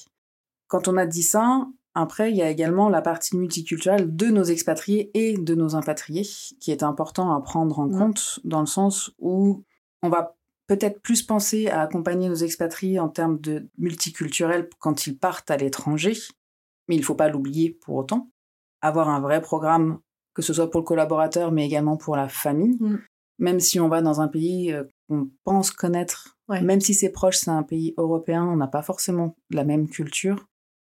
Quand 0.67 0.87
on 0.87 0.95
a 0.95 1.05
dit 1.05 1.23
ça, 1.23 1.67
après, 1.93 2.31
il 2.31 2.37
y 2.37 2.41
a 2.41 2.49
également 2.49 2.87
la 2.87 3.01
partie 3.01 3.35
multiculturelle 3.35 4.15
de 4.15 4.27
nos 4.27 4.45
expatriés 4.45 5.11
et 5.13 5.37
de 5.37 5.55
nos 5.55 5.75
impatriés 5.75 6.25
qui 6.59 6.71
est 6.71 6.83
important 6.83 7.35
à 7.35 7.41
prendre 7.41 7.79
en 7.79 7.89
compte 7.89 8.39
dans 8.45 8.61
le 8.61 8.65
sens 8.65 9.11
où 9.19 9.65
on 10.01 10.07
va 10.07 10.37
peut-être 10.67 11.01
plus 11.01 11.21
penser 11.21 11.67
à 11.67 11.81
accompagner 11.81 12.29
nos 12.29 12.35
expatriés 12.35 12.99
en 12.99 13.09
termes 13.09 13.41
de 13.41 13.67
multiculturel 13.77 14.69
quand 14.79 15.05
ils 15.05 15.17
partent 15.17 15.51
à 15.51 15.57
l'étranger, 15.57 16.13
mais 16.87 16.95
il 16.95 16.99
ne 16.99 17.05
faut 17.05 17.15
pas 17.15 17.27
l'oublier 17.27 17.71
pour 17.71 17.95
autant. 17.95 18.31
Avoir 18.79 19.09
un 19.09 19.19
vrai 19.19 19.41
programme, 19.41 19.99
que 20.33 20.41
ce 20.41 20.53
soit 20.53 20.69
pour 20.69 20.81
le 20.81 20.85
collaborateur, 20.85 21.51
mais 21.51 21.65
également 21.65 21.97
pour 21.97 22.15
la 22.15 22.29
famille, 22.29 22.77
mm. 22.79 22.99
même 23.39 23.59
si 23.59 23.79
on 23.79 23.89
va 23.89 24.01
dans 24.01 24.21
un 24.21 24.27
pays 24.27 24.71
euh, 24.71 24.83
qu'on 25.07 25.29
pense 25.43 25.71
connaître, 25.71 26.37
même 26.49 26.81
si 26.81 26.93
c'est 26.93 27.11
proche, 27.11 27.37
c'est 27.37 27.51
un 27.51 27.63
pays 27.63 27.93
européen, 27.97 28.43
on 28.43 28.57
n'a 28.57 28.67
pas 28.67 28.81
forcément 28.81 29.37
la 29.51 29.63
même 29.63 29.87
culture, 29.87 30.47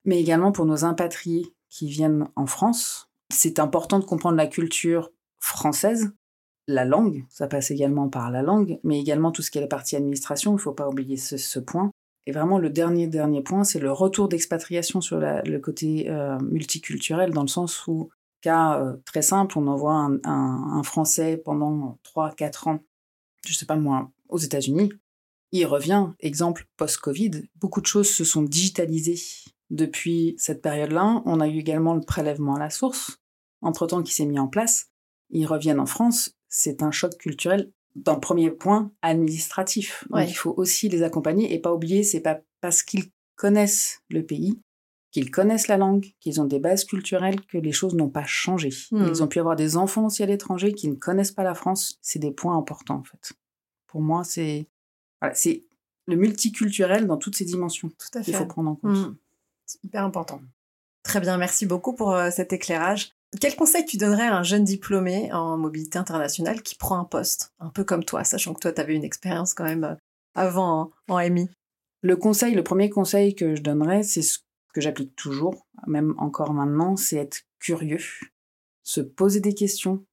mais 0.05 0.19
également 0.19 0.51
pour 0.51 0.65
nos 0.65 0.85
impatriés 0.85 1.45
qui 1.69 1.88
viennent 1.89 2.27
en 2.35 2.45
France. 2.45 3.09
C'est 3.33 3.59
important 3.59 4.00
de 4.00 4.05
comprendre 4.05 4.38
la 4.38 4.47
culture 4.47 5.11
française, 5.39 6.13
la 6.67 6.85
langue, 6.85 7.25
ça 7.29 7.47
passe 7.47 7.71
également 7.71 8.09
par 8.09 8.31
la 8.31 8.41
langue, 8.41 8.79
mais 8.83 9.00
également 9.00 9.31
tout 9.31 9.41
ce 9.41 9.51
qui 9.51 9.57
est 9.57 9.61
la 9.61 9.67
partie 9.67 9.95
administration, 9.95 10.51
il 10.51 10.55
ne 10.55 10.59
faut 10.59 10.73
pas 10.73 10.88
oublier 10.88 11.17
ce, 11.17 11.59
point. 11.59 11.91
Et 12.27 12.31
vraiment, 12.31 12.59
le 12.59 12.69
dernier, 12.69 13.07
dernier 13.07 13.41
point, 13.41 13.63
c'est 13.63 13.79
le 13.79 13.91
retour 13.91 14.27
d'expatriation 14.27 15.01
sur 15.01 15.19
le 15.19 15.57
côté 15.57 16.09
euh, 16.09 16.38
multiculturel, 16.39 17.31
dans 17.31 17.41
le 17.41 17.47
sens 17.47 17.88
où, 17.88 18.09
cas 18.41 18.79
euh, 18.79 18.98
très 19.05 19.21
simple, 19.21 19.57
on 19.57 19.67
envoie 19.67 19.93
un, 19.93 20.19
un, 20.24 20.83
Français 20.83 21.38
pendant 21.38 22.00
3-4 22.03 22.69
ans, 22.69 22.79
je 23.45 23.53
sais 23.53 23.65
pas 23.65 23.75
moi, 23.75 24.12
aux 24.29 24.38
États-Unis, 24.38 24.91
il 25.51 25.65
revient, 25.65 26.07
exemple 26.19 26.65
post-Covid, 26.77 27.43
beaucoup 27.55 27.81
de 27.81 27.86
choses 27.86 28.10
se 28.10 28.24
sont 28.24 28.43
digitalisées 28.43 29.19
depuis 29.69 30.36
cette 30.38 30.62
période-là. 30.62 31.21
On 31.25 31.39
a 31.41 31.48
eu 31.48 31.57
également 31.57 31.93
le 31.93 32.01
prélèvement 32.01 32.55
à 32.55 32.60
la 32.60 32.69
source, 32.69 33.19
entre-temps 33.62 34.03
qui 34.03 34.13
s'est 34.13 34.25
mis 34.25 34.39
en 34.39 34.48
place. 34.48 34.89
Ils 35.29 35.45
reviennent 35.45 35.79
en 35.79 35.86
France, 35.86 36.36
c'est 36.48 36.83
un 36.83 36.91
choc 36.91 37.17
culturel 37.17 37.71
d'un 37.95 38.15
premier 38.15 38.51
point 38.51 38.91
administratif. 39.01 40.05
Donc 40.10 40.29
il 40.29 40.33
faut 40.33 40.53
aussi 40.55 40.88
les 40.88 41.03
accompagner 41.03 41.53
et 41.53 41.60
pas 41.60 41.74
oublier, 41.74 42.03
c'est 42.03 42.21
pas 42.21 42.39
parce 42.62 42.83
qu'ils 42.83 43.12
connaissent 43.36 44.01
le 44.10 44.25
pays, 44.25 44.60
qu'ils 45.12 45.30
connaissent 45.30 45.68
la 45.68 45.77
langue, 45.77 46.08
qu'ils 46.20 46.41
ont 46.41 46.46
des 46.46 46.60
bases 46.60 46.86
culturelles 46.86 47.41
que 47.41 47.58
les 47.58 47.72
choses 47.72 47.96
n'ont 47.96 48.10
pas 48.10 48.25
changé. 48.25 48.70
Hmm. 48.91 49.08
Ils 49.08 49.22
ont 49.22 49.27
pu 49.27 49.39
avoir 49.39 49.56
des 49.56 49.77
enfants 49.77 50.06
aussi 50.06 50.24
à 50.24 50.25
l'étranger 50.25 50.74
qui 50.74 50.88
ne 50.88 50.96
connaissent 50.96 51.34
pas 51.34 51.44
la 51.44 51.53
France. 51.53 51.98
C'est 52.01 52.20
des 52.20 52.32
points 52.32 52.58
importants 52.58 53.00
en 53.00 53.03
fait. 53.03 53.34
Pour 53.88 54.01
moi, 54.01 54.24
c'est 54.24 54.68
c'est 55.34 55.63
le 56.08 56.15
multiculturel 56.15 57.06
dans 57.06 57.18
toutes 57.18 57.36
ses 57.36 57.46
dimensions. 57.46 57.89
Tout 57.89 58.18
à 58.18 58.24
fait. 58.24 58.32
Il 58.32 58.38
faut 58.38 58.46
prendre 58.46 58.72
en 58.72 58.75
compte. 58.75 58.98
Hmm. 58.98 59.15
C'est 59.65 59.84
hyper 59.84 60.03
important. 60.03 60.41
Très 61.03 61.20
bien, 61.20 61.38
merci 61.38 61.65
beaucoup 61.65 61.94
pour 61.94 62.13
euh, 62.13 62.30
cet 62.32 62.53
éclairage. 62.53 63.12
Quel 63.39 63.56
conseil 63.56 63.86
tu 63.86 63.98
donnerais 63.98 64.27
à 64.27 64.36
un 64.36 64.44
jeune 64.44 64.63
diplômé 64.63 65.32
en 65.32 65.58
mobilité 65.58 65.98
internationale 65.98 66.62
qui 66.62 66.75
prend 66.75 67.00
un 67.00 67.06
poste, 67.06 67.53
un 67.60 67.70
peu 67.70 67.84
comme 67.84 68.03
toi, 68.03 68.24
sachant 68.24 68.53
que 68.53 68.60
toi, 68.60 68.74
tu 68.74 68.82
avais 68.82 68.96
une 68.96 69.06
expérience 69.06 69.53
quand 69.53 69.63
même 69.63 69.86
euh, 69.86 69.96
avant 70.36 70.91
en, 71.08 71.30
MI 71.30 71.50
Le 72.01 72.15
conseil, 72.18 72.53
le 72.53 72.63
premier 72.63 72.89
conseil 72.89 73.36
que 73.36 73.56
je 73.56 73.62
donnerais, 73.62 74.03
c'est 74.03 74.22
ce 74.22 74.39
que 74.72 74.82
j'applique 74.82 75.16
toujours, 75.16 75.68
même 75.88 76.13
encore 76.18 76.54
maintenant, 76.54 76.96
c'est 76.96 77.18
être 77.18 77.42
curieux, 77.60 78.04
se 78.84 79.01
poser 79.01 79.40
des 79.40 79.54
questions, 79.54 80.06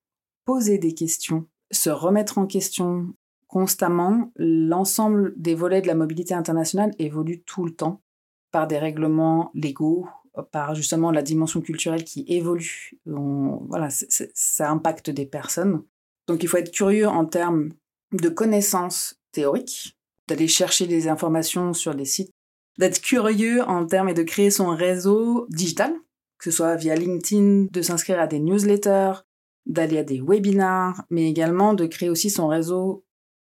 poser 0.44 0.78
des 0.78 0.94
questions, 0.94 1.46
se 1.70 1.90
remettre 1.90 2.38
en 2.38 2.46
question 2.46 3.14
constamment. 3.46 4.32
L'ensemble 4.36 5.34
des 5.36 5.54
volets 5.54 5.82
de 5.82 5.86
la 5.86 5.94
mobilité 5.94 6.34
internationale 6.34 6.92
évolue 6.98 7.42
tout 7.42 7.64
le 7.64 7.74
temps 7.74 8.02
par 8.50 8.66
des 8.66 8.78
règlements 8.78 9.50
légaux, 9.54 10.08
par 10.52 10.74
justement 10.74 11.10
la 11.10 11.22
dimension 11.22 11.60
culturelle 11.60 12.04
qui 12.04 12.24
évolue. 12.28 12.98
voilà, 13.04 13.88
ça 13.90 14.70
impacte 14.70 15.10
des 15.10 15.26
personnes. 15.26 15.82
Donc 16.26 16.42
il 16.42 16.48
faut 16.48 16.58
être 16.58 16.72
curieux 16.72 17.08
en 17.08 17.24
termes 17.24 17.72
de 18.12 18.28
connaissances 18.28 19.20
théoriques, 19.32 19.96
d'aller 20.28 20.48
chercher 20.48 20.86
des 20.86 21.08
informations 21.08 21.72
sur 21.72 21.94
des 21.94 22.04
sites, 22.04 22.32
d'être 22.78 23.00
curieux 23.00 23.62
en 23.62 23.86
termes 23.86 24.14
de 24.14 24.22
créer 24.22 24.50
son 24.50 24.68
réseau 24.68 25.46
digital, 25.50 25.92
que 26.38 26.44
ce 26.44 26.56
soit 26.56 26.76
via 26.76 26.94
LinkedIn, 26.94 27.66
de 27.70 27.82
s'inscrire 27.82 28.20
à 28.20 28.26
des 28.26 28.38
newsletters, 28.38 29.24
d'aller 29.66 29.98
à 29.98 30.04
des 30.04 30.20
webinars, 30.20 31.04
mais 31.10 31.28
également 31.28 31.74
de 31.74 31.86
créer 31.86 32.08
aussi 32.08 32.30
son 32.30 32.46
réseau 32.46 33.04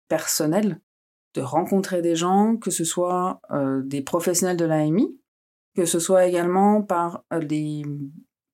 personnel, 0.09 0.81
de 1.35 1.43
rencontrer 1.43 2.03
des 2.03 2.17
gens, 2.17 2.57
que 2.57 2.71
ce 2.71 2.85
soit 2.85 3.41
euh, 3.51 3.83
des 3.85 4.01
professionnels 4.01 4.57
de 4.57 4.65
l'AMI, 4.65 5.17
que 5.77 5.85
ce 5.85 6.01
soit 6.01 6.27
également 6.27 6.83
par 6.83 7.23
euh, 7.33 7.39
les 7.41 7.85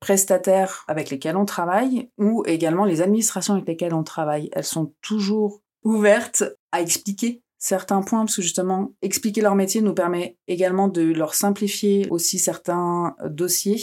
prestataires 0.00 0.84
avec 0.88 1.08
lesquels 1.08 1.36
on 1.36 1.46
travaille 1.46 2.10
ou 2.18 2.42
également 2.46 2.84
les 2.84 3.00
administrations 3.00 3.54
avec 3.54 3.68
lesquelles 3.68 3.94
on 3.94 4.02
travaille. 4.02 4.50
Elles 4.52 4.64
sont 4.64 4.92
toujours 5.00 5.62
ouvertes 5.82 6.44
à 6.72 6.82
expliquer 6.82 7.43
certains 7.58 8.02
points, 8.02 8.20
parce 8.20 8.36
que 8.36 8.42
justement, 8.42 8.92
expliquer 9.02 9.40
leur 9.40 9.54
métier 9.54 9.80
nous 9.80 9.94
permet 9.94 10.36
également 10.48 10.88
de 10.88 11.02
leur 11.02 11.34
simplifier 11.34 12.08
aussi 12.10 12.38
certains 12.38 13.16
euh, 13.20 13.28
dossiers. 13.28 13.80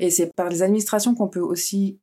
Et 0.00 0.10
c'est 0.10 0.34
par 0.34 0.48
les 0.48 0.62
administrations 0.62 1.14
qu'on 1.14 1.28
peut 1.28 1.40
aussi 1.40 2.00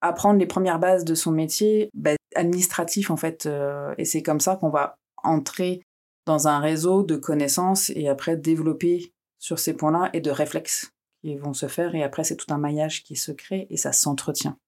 apprendre 0.00 0.38
les 0.38 0.46
premières 0.46 0.78
bases 0.78 1.04
de 1.04 1.14
son 1.14 1.32
métier 1.32 1.90
bah, 1.94 2.12
administratif, 2.34 3.10
en 3.10 3.16
fait. 3.16 3.46
Euh, 3.46 3.94
et 3.98 4.04
c'est 4.04 4.22
comme 4.22 4.40
ça 4.40 4.56
qu'on 4.56 4.70
va 4.70 4.96
entrer 5.22 5.82
dans 6.26 6.48
un 6.48 6.58
réseau 6.58 7.02
de 7.02 7.16
connaissances 7.16 7.90
et 7.90 8.08
après 8.08 8.36
développer 8.36 9.12
sur 9.38 9.58
ces 9.58 9.74
points-là 9.74 10.10
et 10.12 10.20
de 10.20 10.30
réflexes 10.30 10.90
qui 11.22 11.36
vont 11.36 11.54
se 11.54 11.68
faire. 11.68 11.94
Et 11.94 12.02
après, 12.02 12.24
c'est 12.24 12.36
tout 12.36 12.52
un 12.52 12.58
maillage 12.58 13.02
qui 13.04 13.16
se 13.16 13.32
crée 13.32 13.66
et 13.70 13.76
ça 13.76 13.92
s'entretient. 13.92 14.58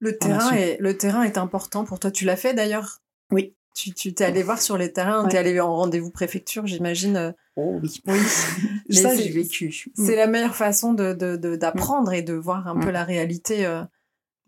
Le 0.00 0.18
terrain, 0.18 0.50
est, 0.52 0.76
le 0.80 0.98
terrain 0.98 1.22
est 1.22 1.38
important 1.38 1.84
pour 1.84 2.00
toi. 2.00 2.10
Tu 2.10 2.24
l'as 2.24 2.36
fait 2.36 2.52
d'ailleurs? 2.52 3.00
Oui. 3.32 3.54
Tu, 3.74 3.92
tu 3.92 4.14
t'es 4.14 4.24
allé 4.24 4.44
voir 4.44 4.62
sur 4.62 4.78
les 4.78 4.92
terrains, 4.92 5.26
tu 5.26 5.34
es 5.34 5.38
allé 5.38 5.58
en 5.58 5.74
rendez-vous 5.74 6.10
préfecture, 6.10 6.66
j'imagine. 6.66 7.16
Euh. 7.16 7.32
Oh 7.56 7.80
oui. 7.82 8.00
oui. 8.06 8.18
ça, 8.90 9.16
j'ai 9.16 9.30
vécu. 9.30 9.92
C'est 9.94 10.16
la 10.16 10.28
meilleure 10.28 10.54
façon 10.54 10.94
de, 10.94 11.12
d'apprendre 11.56 12.12
et 12.12 12.22
de 12.22 12.34
voir 12.34 12.68
un 12.68 12.78
peu 12.78 12.90
la 12.90 13.04
réalité 13.04 13.66
euh, 13.66 13.82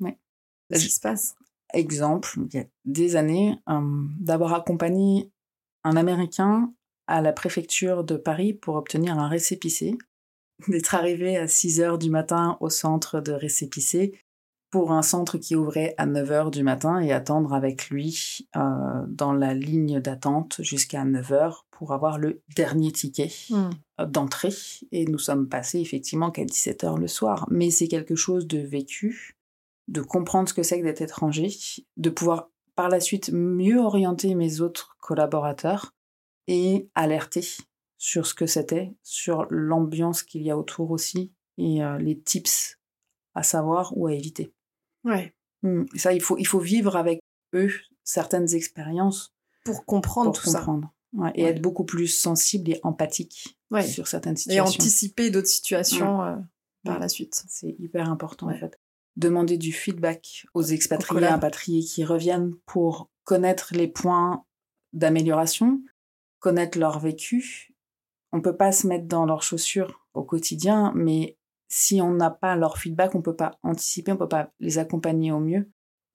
de 0.01 0.77
ce 0.77 0.85
qui 0.85 0.93
se 0.93 1.01
passe. 1.01 1.35
Exemple, 1.75 2.39
il 2.53 2.55
y 2.55 2.61
a 2.61 2.65
des 2.85 3.17
années, 3.17 3.59
euh, 3.69 3.81
d'avoir 4.21 4.55
accompagné 4.55 5.31
un 5.85 5.97
Américain 5.97 6.73
à 7.07 7.21
la 7.21 7.33
préfecture 7.33 8.05
de 8.05 8.17
Paris 8.17 8.53
pour 8.53 8.77
obtenir 8.77 9.19
un 9.19 9.29
récépissé, 9.29 9.99
d'être 10.69 10.95
arrivé 10.95 11.37
à 11.37 11.49
6 11.49 11.81
heures 11.81 11.99
du 11.99 12.11
matin 12.11 12.57
au 12.61 12.71
centre 12.71 13.21
de 13.21 13.33
récépissé 13.33 14.19
pour 14.77 14.93
un 14.93 15.01
centre 15.01 15.39
qui 15.39 15.57
ouvrait 15.57 15.95
à 15.97 16.05
9 16.05 16.31
heures 16.33 16.51
du 16.51 16.63
matin 16.63 17.01
et 17.01 17.11
attendre 17.11 17.55
avec 17.55 17.89
lui 17.89 18.47
euh, 18.57 18.61
dans 19.09 19.33
la 19.33 19.55
ligne 19.55 20.01
d'attente 20.01 20.57
jusqu'à 20.61 21.03
9 21.03 21.33
heures 21.33 21.67
pour 21.71 21.95
avoir 21.95 22.19
le 22.19 22.43
dernier 22.55 22.93
ticket 22.93 23.31
hmm. 23.49 23.71
d'entrée. 24.05 24.53
Et 24.93 25.07
nous 25.07 25.19
sommes 25.19 25.49
passés 25.49 25.81
effectivement 25.81 26.31
qu'à 26.31 26.45
17 26.45 26.85
heures 26.85 26.99
le 26.99 27.09
soir. 27.09 27.47
Mais 27.51 27.71
c'est 27.71 27.89
quelque 27.89 28.17
chose 28.17 28.47
de 28.47 28.59
vécu, 28.59 29.39
de 29.89 30.03
comprendre 30.03 30.47
ce 30.47 30.53
que 30.53 30.63
c'est 30.63 30.79
que 30.79 30.85
d'être 30.85 31.01
étranger, 31.01 31.49
de 31.97 32.11
pouvoir 32.11 32.51
par 32.75 32.91
la 32.91 33.01
suite 33.01 33.31
mieux 33.33 33.81
orienter 33.81 34.35
mes 34.35 34.61
autres 34.61 34.99
collaborateurs 35.01 35.95
et 36.49 36.91
alerter 36.95 37.47
sur 37.97 38.27
ce 38.27 38.35
que 38.35 38.45
c'était, 38.45 38.93
sur 39.03 39.47
l'ambiance 39.49 40.23
qu'il 40.23 40.43
y 40.43 40.51
a 40.51 40.59
autour 40.59 40.91
aussi 40.91 41.33
et 41.57 41.83
euh, 41.83 41.97
les 41.97 42.21
tips 42.21 42.77
à 43.35 43.43
savoir 43.43 43.97
ou 43.97 44.07
à 44.07 44.13
éviter. 44.13 44.53
Ouais. 45.07 45.35
Mmh. 45.63 45.85
Ça, 45.97 46.13
il 46.13 46.21
faut, 46.21 46.37
il 46.39 46.47
faut 46.47 46.59
vivre 46.61 46.97
avec 46.97 47.21
eux 47.55 47.71
certaines 48.05 48.53
expériences 48.55 49.33
pour 49.65 49.85
comprendre 49.87 50.33
pour 50.33 50.43
tout 50.43 50.53
comprendre. 50.53 50.93
Ouais, 51.13 51.33
et 51.35 51.45
Ouais. 51.45 51.51
être 51.51 51.63
beaucoup 51.63 51.85
plus 51.85 52.09
sensible 52.09 52.71
et 52.71 52.81
empathique 52.83 53.57
ça. 53.71 53.77
Ouais. 53.77 53.87
sur 53.87 54.07
certaines 54.07 54.35
Et 54.35 54.39
situations. 54.39 54.65
anticiper 54.83 55.31
d'autres 55.31 55.49
situations 55.49 56.23
euh, 56.23 56.37
par 56.85 56.99
la 56.99 57.09
suite. 57.09 57.43
C'est 57.49 57.75
hyper 57.79 58.11
important 58.11 58.49
en 58.51 58.59
fait. 58.59 58.79
Demander 59.17 59.57
du 59.57 59.73
feedback 59.73 60.47
aux 60.53 60.63
expatriés, 60.63 61.21
collab. 61.21 61.33
impatriés 61.35 61.83
qui 61.83 62.05
reviennent 62.05 62.55
pour 62.67 63.09
connaître 63.25 63.73
les 63.75 63.89
points 63.89 64.45
d'amélioration, 64.93 65.81
connaître 66.39 66.79
leur 66.79 66.99
vécu. 66.99 67.73
On 68.33 68.41
peut 68.41 68.57
pas 68.57 68.73
se 68.73 68.87
mettre 68.87 69.07
dans 69.07 69.25
leurs 69.25 69.43
chaussures 69.43 70.07
au 70.15 70.23
quotidien, 70.23 70.93
mais 70.95 71.36
si 71.69 72.01
on 72.01 72.13
n'a 72.13 72.31
pas 72.31 72.57
leur 72.57 72.79
feedback, 72.79 73.15
on 73.15 73.23
peut 73.23 73.37
pas 73.37 73.59
anticiper, 73.63 74.13
on 74.13 74.17
peut 74.17 74.29
pas 74.29 74.51
les 74.61 74.79
accompagner 74.79 75.33
au 75.33 75.41
mieux. 75.41 75.71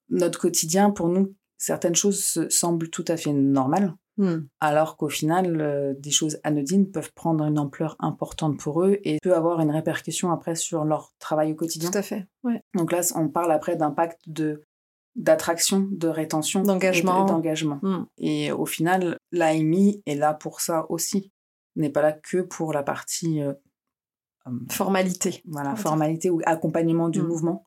Notre 0.09 0.39
quotidien, 0.39 0.91
pour 0.91 1.07
nous, 1.09 1.33
certaines 1.57 1.95
choses 1.95 2.23
se- 2.23 2.49
semblent 2.49 2.89
tout 2.89 3.05
à 3.07 3.17
fait 3.17 3.33
normales, 3.33 3.93
Hmm. 4.17 4.41
alors 4.59 4.97
qu'au 4.97 5.07
final, 5.07 5.61
euh, 5.61 5.93
des 5.97 6.11
choses 6.11 6.37
anodines 6.43 6.91
peuvent 6.91 7.13
prendre 7.13 7.45
une 7.45 7.57
ampleur 7.57 7.95
importante 7.99 8.59
pour 8.59 8.83
eux 8.83 8.99
et 9.05 9.19
peut 9.21 9.33
avoir 9.33 9.61
une 9.61 9.71
répercussion 9.71 10.31
après 10.31 10.55
sur 10.55 10.83
leur 10.83 11.13
travail 11.17 11.53
au 11.53 11.55
quotidien. 11.55 11.89
Tout 11.89 11.97
à 11.97 12.01
fait. 12.01 12.27
Ouais. 12.43 12.61
Donc 12.75 12.91
là, 12.91 12.99
on 13.15 13.29
parle 13.29 13.51
après 13.53 13.77
d'impact 13.77 14.19
de 14.27 14.63
d'attraction, 15.15 15.87
de 15.91 16.07
rétention, 16.07 16.61
D'engagement. 16.63 17.25
d'engagement. 17.25 17.79
Hmm. 17.81 18.05
Et 18.17 18.51
au 18.51 18.65
final, 18.65 19.17
l'AMI 19.31 20.01
est 20.05 20.15
là 20.15 20.33
pour 20.33 20.61
ça 20.61 20.85
aussi. 20.89 21.31
N'est 21.75 21.89
pas 21.89 22.01
là 22.01 22.13
que 22.13 22.41
pour 22.41 22.73
la 22.73 22.81
partie 22.83 23.41
euh, 23.41 23.53
Formalité. 24.69 25.41
voilà, 25.47 25.75
formalité 25.75 26.29
ou 26.29 26.41
accompagnement 26.45 27.09
du 27.09 27.21
Mm. 27.21 27.27
mouvement. 27.27 27.65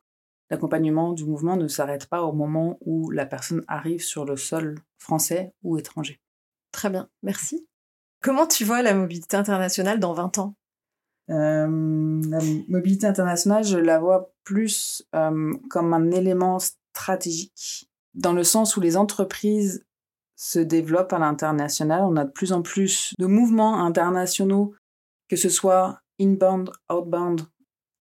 L'accompagnement 0.50 1.12
du 1.12 1.24
mouvement 1.24 1.56
ne 1.56 1.68
s'arrête 1.68 2.06
pas 2.06 2.22
au 2.22 2.32
moment 2.32 2.78
où 2.82 3.10
la 3.10 3.26
personne 3.26 3.64
arrive 3.66 4.02
sur 4.02 4.24
le 4.24 4.36
sol 4.36 4.78
français 4.98 5.52
ou 5.62 5.78
étranger. 5.78 6.20
Très 6.72 6.90
bien. 6.90 7.08
Merci. 7.22 7.66
Comment 8.22 8.46
tu 8.46 8.64
vois 8.64 8.82
la 8.82 8.94
mobilité 8.94 9.36
internationale 9.36 10.00
dans 10.00 10.12
20 10.12 10.38
ans? 10.38 10.54
Euh, 11.30 12.20
la 12.28 12.38
mobilité 12.68 13.06
internationale, 13.06 13.64
je 13.64 13.78
la 13.78 13.98
vois 13.98 14.32
plus 14.44 15.02
euh, 15.14 15.54
comme 15.70 15.94
un 15.94 16.10
élément 16.10 16.58
stratégique, 16.58 17.88
dans 18.14 18.32
le 18.34 18.44
sens 18.44 18.76
où 18.76 18.80
les 18.80 18.96
entreprises 18.96 19.84
se 20.36 20.58
développent 20.58 21.12
à 21.12 21.18
l'international. 21.18 22.02
On 22.04 22.16
a 22.16 22.24
de 22.24 22.30
plus 22.30 22.52
en 22.52 22.60
plus 22.60 23.14
de 23.18 23.26
mouvements 23.26 23.82
internationaux, 23.84 24.74
que 25.28 25.36
ce 25.36 25.48
soit 25.48 26.00
inbound, 26.18 26.70
outbound. 26.92 27.42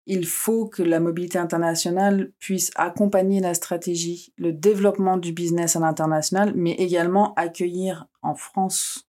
Il 0.06 0.26
faut 0.26 0.68
que 0.68 0.84
la 0.84 1.00
mobilité 1.00 1.38
internationale 1.38 2.32
puisse 2.40 2.72
accompagner 2.76 3.40
la 3.40 3.54
stratégie, 3.54 4.34
le 4.38 4.52
développement 4.52 5.18
du 5.18 5.32
business 5.32 5.76
à 5.76 5.80
l'international, 5.80 6.54
mais 6.56 6.72
également 6.74 7.34
accueillir 7.36 8.08
en 8.22 8.36
France 8.36 9.08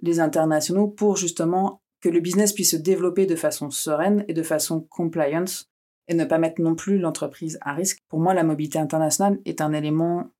les 0.00 0.18
internationaux 0.18 0.88
pour 0.88 1.16
justement 1.16 1.80
que 2.00 2.08
le 2.08 2.18
business 2.18 2.52
puisse 2.52 2.72
se 2.72 2.76
développer 2.76 3.26
de 3.26 3.36
façon 3.36 3.70
sereine 3.70 4.24
et 4.26 4.34
de 4.34 4.42
façon 4.42 4.80
compliance 4.80 5.70
et 6.08 6.14
ne 6.14 6.24
pas 6.24 6.38
mettre 6.38 6.60
non 6.60 6.74
plus 6.74 6.98
l'entreprise 6.98 7.58
à 7.60 7.72
risque. 7.72 8.02
Pour 8.08 8.18
moi, 8.18 8.34
la 8.34 8.42
mobilité 8.42 8.80
internationale 8.80 9.38
est 9.44 9.60
un 9.60 9.72
élément 9.72 10.30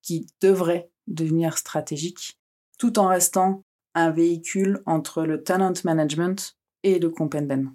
qui 0.00 0.26
devrait 0.40 0.90
devenir 1.06 1.58
stratégique 1.58 2.38
tout 2.78 2.98
en 2.98 3.06
restant 3.06 3.62
un 3.94 4.10
véhicule 4.10 4.82
entre 4.86 5.22
le 5.22 5.42
talent 5.42 5.74
management 5.84 6.56
et 6.82 6.98
le 6.98 7.10
compenben. 7.10 7.72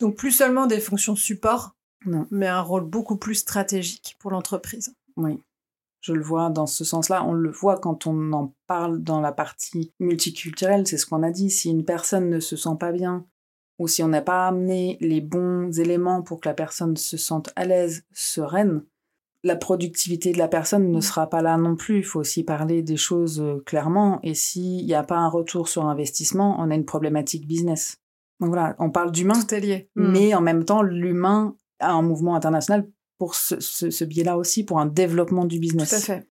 Donc 0.00 0.16
plus 0.16 0.30
seulement 0.32 0.66
des 0.66 0.80
fonctions 0.80 1.16
support, 1.16 1.76
Non. 2.06 2.26
mais 2.30 2.46
un 2.46 2.60
rôle 2.60 2.84
beaucoup 2.84 3.16
plus 3.16 3.34
stratégique 3.36 4.16
pour 4.18 4.30
l'entreprise. 4.30 4.94
Oui. 5.16 5.42
Je 6.00 6.12
le 6.12 6.22
vois 6.22 6.48
dans 6.50 6.66
ce 6.66 6.84
sens-là. 6.84 7.24
On 7.24 7.32
le 7.32 7.50
voit 7.50 7.78
quand 7.78 8.06
on 8.06 8.32
en 8.32 8.54
parle 8.68 9.02
dans 9.02 9.20
la 9.20 9.32
partie 9.32 9.92
multiculturelle. 9.98 10.86
C'est 10.86 10.96
ce 10.96 11.06
qu'on 11.06 11.24
a 11.24 11.30
dit. 11.32 11.50
Si 11.50 11.70
une 11.70 11.84
personne 11.84 12.30
ne 12.30 12.38
se 12.38 12.54
sent 12.56 12.76
pas 12.78 12.92
bien, 12.92 13.26
ou 13.80 13.88
si 13.88 14.02
on 14.04 14.08
n'a 14.08 14.22
pas 14.22 14.46
amené 14.46 14.96
les 15.00 15.20
bons 15.20 15.76
éléments 15.78 16.22
pour 16.22 16.40
que 16.40 16.48
la 16.48 16.54
personne 16.54 16.96
se 16.96 17.16
sente 17.16 17.50
à 17.56 17.64
l'aise, 17.64 18.04
sereine, 18.12 18.84
la 19.42 19.56
productivité 19.56 20.32
de 20.32 20.38
la 20.38 20.48
personne 20.48 20.90
ne 20.90 21.00
sera 21.00 21.28
pas 21.28 21.42
là 21.42 21.56
non 21.56 21.74
plus. 21.74 21.98
Il 21.98 22.04
faut 22.04 22.20
aussi 22.20 22.44
parler 22.44 22.82
des 22.82 22.96
choses 22.96 23.40
euh, 23.40 23.60
clairement. 23.66 24.20
Et 24.22 24.34
s'il 24.34 24.86
n'y 24.86 24.94
a 24.94 25.02
pas 25.02 25.16
un 25.18 25.28
retour 25.28 25.68
sur 25.68 25.84
investissement, 25.86 26.56
on 26.60 26.70
a 26.70 26.74
une 26.76 26.84
problématique 26.84 27.46
business. 27.46 27.98
Donc 28.40 28.50
voilà, 28.50 28.76
on 28.78 28.90
parle 28.90 29.10
d'humain, 29.12 29.34
Tout 29.40 29.54
est 29.54 29.60
lié. 29.60 29.90
Hmm. 29.96 30.12
mais 30.12 30.34
en 30.34 30.40
même 30.40 30.64
temps, 30.64 30.82
l'humain 30.82 31.56
a 31.80 31.92
un 31.92 32.02
mouvement 32.02 32.34
international 32.34 32.88
pour 33.18 33.34
ce, 33.34 33.58
ce- 33.60 33.90
ce 33.90 34.04
biais-là 34.04 34.36
aussi, 34.38 34.64
pour 34.64 34.78
un 34.78 34.86
développement 34.86 35.44
du 35.44 35.58
business. 35.58 35.90
Tout 35.90 35.96
à 35.96 36.00
fait. 36.00 36.30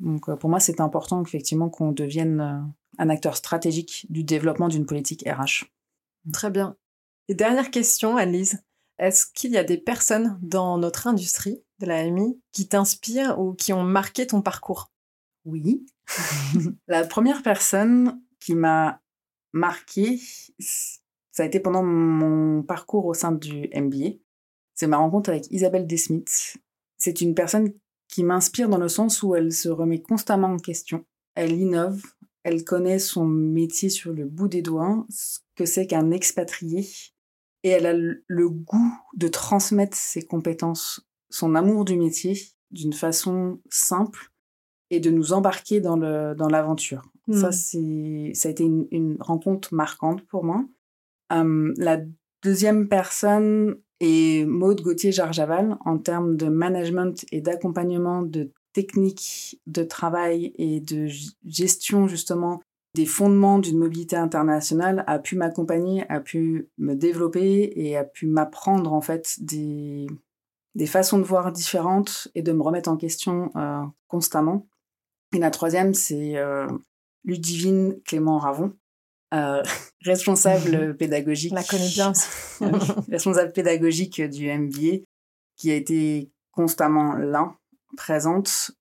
Donc 0.00 0.28
euh, 0.28 0.36
pour 0.36 0.50
moi, 0.50 0.60
c'est 0.60 0.80
important 0.80 1.22
effectivement 1.22 1.68
qu'on 1.70 1.92
devienne 1.92 2.40
euh, 2.40 2.58
un 2.98 3.08
acteur 3.08 3.36
stratégique 3.36 4.06
du 4.10 4.24
développement 4.24 4.68
d'une 4.68 4.86
politique 4.86 5.24
RH. 5.26 5.66
Très 6.32 6.50
bien. 6.50 6.76
Et 7.28 7.34
dernière 7.34 7.70
question, 7.70 8.16
Annelise. 8.16 8.62
Est-ce 8.98 9.24
qu'il 9.32 9.52
y 9.52 9.56
a 9.56 9.64
des 9.64 9.78
personnes 9.78 10.38
dans 10.42 10.76
notre 10.76 11.06
industrie 11.06 11.62
de 11.78 11.86
la 11.86 12.00
AMI 12.00 12.38
qui 12.52 12.68
t'inspirent 12.68 13.38
ou 13.40 13.54
qui 13.54 13.72
ont 13.72 13.82
marqué 13.82 14.26
ton 14.26 14.42
parcours? 14.42 14.92
Oui. 15.46 15.86
La 16.86 17.06
première 17.06 17.42
personne 17.42 18.20
qui 18.40 18.54
m'a 18.54 19.00
marqué, 19.54 20.20
ça 21.30 21.42
a 21.42 21.46
été 21.46 21.60
pendant 21.60 21.82
mon 21.82 22.62
parcours 22.62 23.06
au 23.06 23.14
sein 23.14 23.32
du 23.32 23.68
MBA. 23.74 24.18
C'est 24.74 24.86
ma 24.86 24.96
rencontre 24.96 25.30
avec 25.30 25.50
Isabelle 25.50 25.86
Desmith. 25.86 26.56
C'est 26.96 27.20
une 27.20 27.34
personne 27.34 27.72
qui 28.08 28.24
m'inspire 28.24 28.68
dans 28.68 28.78
le 28.78 28.88
sens 28.88 29.22
où 29.22 29.34
elle 29.34 29.52
se 29.52 29.68
remet 29.68 30.02
constamment 30.02 30.48
en 30.48 30.58
question. 30.58 31.04
Elle 31.34 31.52
innove, 31.52 32.02
elle 32.42 32.64
connaît 32.64 32.98
son 32.98 33.24
métier 33.24 33.88
sur 33.88 34.12
le 34.12 34.26
bout 34.26 34.48
des 34.48 34.62
doigts, 34.62 35.06
ce 35.08 35.38
que 35.54 35.64
c'est 35.64 35.86
qu'un 35.86 36.10
expatrié, 36.10 36.88
et 37.62 37.68
elle 37.68 37.86
a 37.86 37.92
le 37.92 38.48
goût 38.48 38.92
de 39.14 39.28
transmettre 39.28 39.96
ses 39.96 40.22
compétences, 40.22 41.06
son 41.28 41.54
amour 41.54 41.84
du 41.84 41.96
métier 41.96 42.40
d'une 42.70 42.92
façon 42.92 43.60
simple 43.68 44.32
et 44.90 45.00
de 45.00 45.10
nous 45.10 45.32
embarquer 45.32 45.80
dans 45.80 45.96
le 45.96 46.34
dans 46.34 46.48
l'aventure. 46.48 47.02
Hmm. 47.26 47.40
Ça 47.40 47.52
c'est 47.52 48.32
ça 48.34 48.48
a 48.48 48.50
été 48.50 48.64
une, 48.64 48.88
une 48.90 49.16
rencontre 49.20 49.74
marquante 49.74 50.26
pour 50.26 50.44
moi. 50.44 50.64
Euh, 51.32 51.72
la 51.76 51.98
deuxième 52.42 52.88
personne 52.88 53.76
est 54.00 54.46
Maude 54.46 54.80
Gauthier-Jarjaval 54.80 55.76
en 55.84 55.98
termes 55.98 56.36
de 56.36 56.46
management 56.46 57.24
et 57.32 57.40
d'accompagnement 57.40 58.22
de 58.22 58.50
techniques 58.72 59.60
de 59.66 59.82
travail 59.82 60.52
et 60.56 60.80
de 60.80 61.08
gestion 61.46 62.06
justement 62.06 62.60
des 62.94 63.06
fondements 63.06 63.58
d'une 63.58 63.78
mobilité 63.78 64.16
internationale 64.16 65.04
a 65.06 65.18
pu 65.18 65.36
m'accompagner, 65.36 66.08
a 66.08 66.20
pu 66.20 66.68
me 66.78 66.94
développer 66.94 67.72
et 67.76 67.96
a 67.96 68.04
pu 68.04 68.26
m'apprendre 68.26 68.92
en 68.92 69.00
fait 69.00 69.36
des, 69.40 70.08
des 70.74 70.86
façons 70.86 71.18
de 71.18 71.24
voir 71.24 71.52
différentes 71.52 72.28
et 72.34 72.42
de 72.42 72.52
me 72.52 72.62
remettre 72.62 72.90
en 72.90 72.96
question 72.96 73.52
euh, 73.56 73.82
constamment. 74.08 74.66
Et 75.34 75.38
la 75.38 75.50
troisième, 75.50 75.94
c'est 75.94 76.36
euh, 76.36 76.66
Ludivine 77.24 78.00
Clément 78.04 78.38
Ravon, 78.38 78.72
euh, 79.34 79.62
responsable 80.02 80.96
pédagogique. 80.96 81.50
Je 81.50 81.54
la 81.54 81.64
connais 81.64 81.88
bien 81.88 82.10
aussi. 82.10 82.28
responsable 83.10 83.52
pédagogique 83.52 84.20
du 84.22 84.50
MBA, 84.52 85.04
qui 85.56 85.70
a 85.70 85.74
été 85.74 86.30
constamment 86.52 87.14
là, 87.14 87.54
présente, 87.96 88.72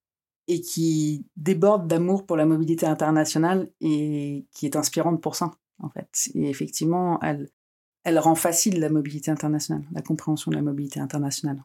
et 0.48 0.62
qui 0.62 1.26
déborde 1.36 1.88
d'amour 1.88 2.26
pour 2.26 2.36
la 2.36 2.46
mobilité 2.46 2.88
internationale 2.88 3.70
et 3.82 4.48
qui 4.52 4.66
est 4.66 4.76
inspirante 4.76 5.22
pour 5.22 5.36
ça, 5.36 5.52
en 5.78 5.90
fait. 5.90 6.10
Et 6.34 6.50
effectivement, 6.50 7.20
elle, 7.22 7.50
elle 8.04 8.18
rend 8.18 8.34
facile 8.34 8.80
la 8.80 8.90
mobilité 8.90 9.30
internationale, 9.30 9.84
la 9.92 10.02
compréhension 10.02 10.50
de 10.50 10.56
la 10.56 10.64
mobilité 10.64 11.00
internationale, 11.00 11.64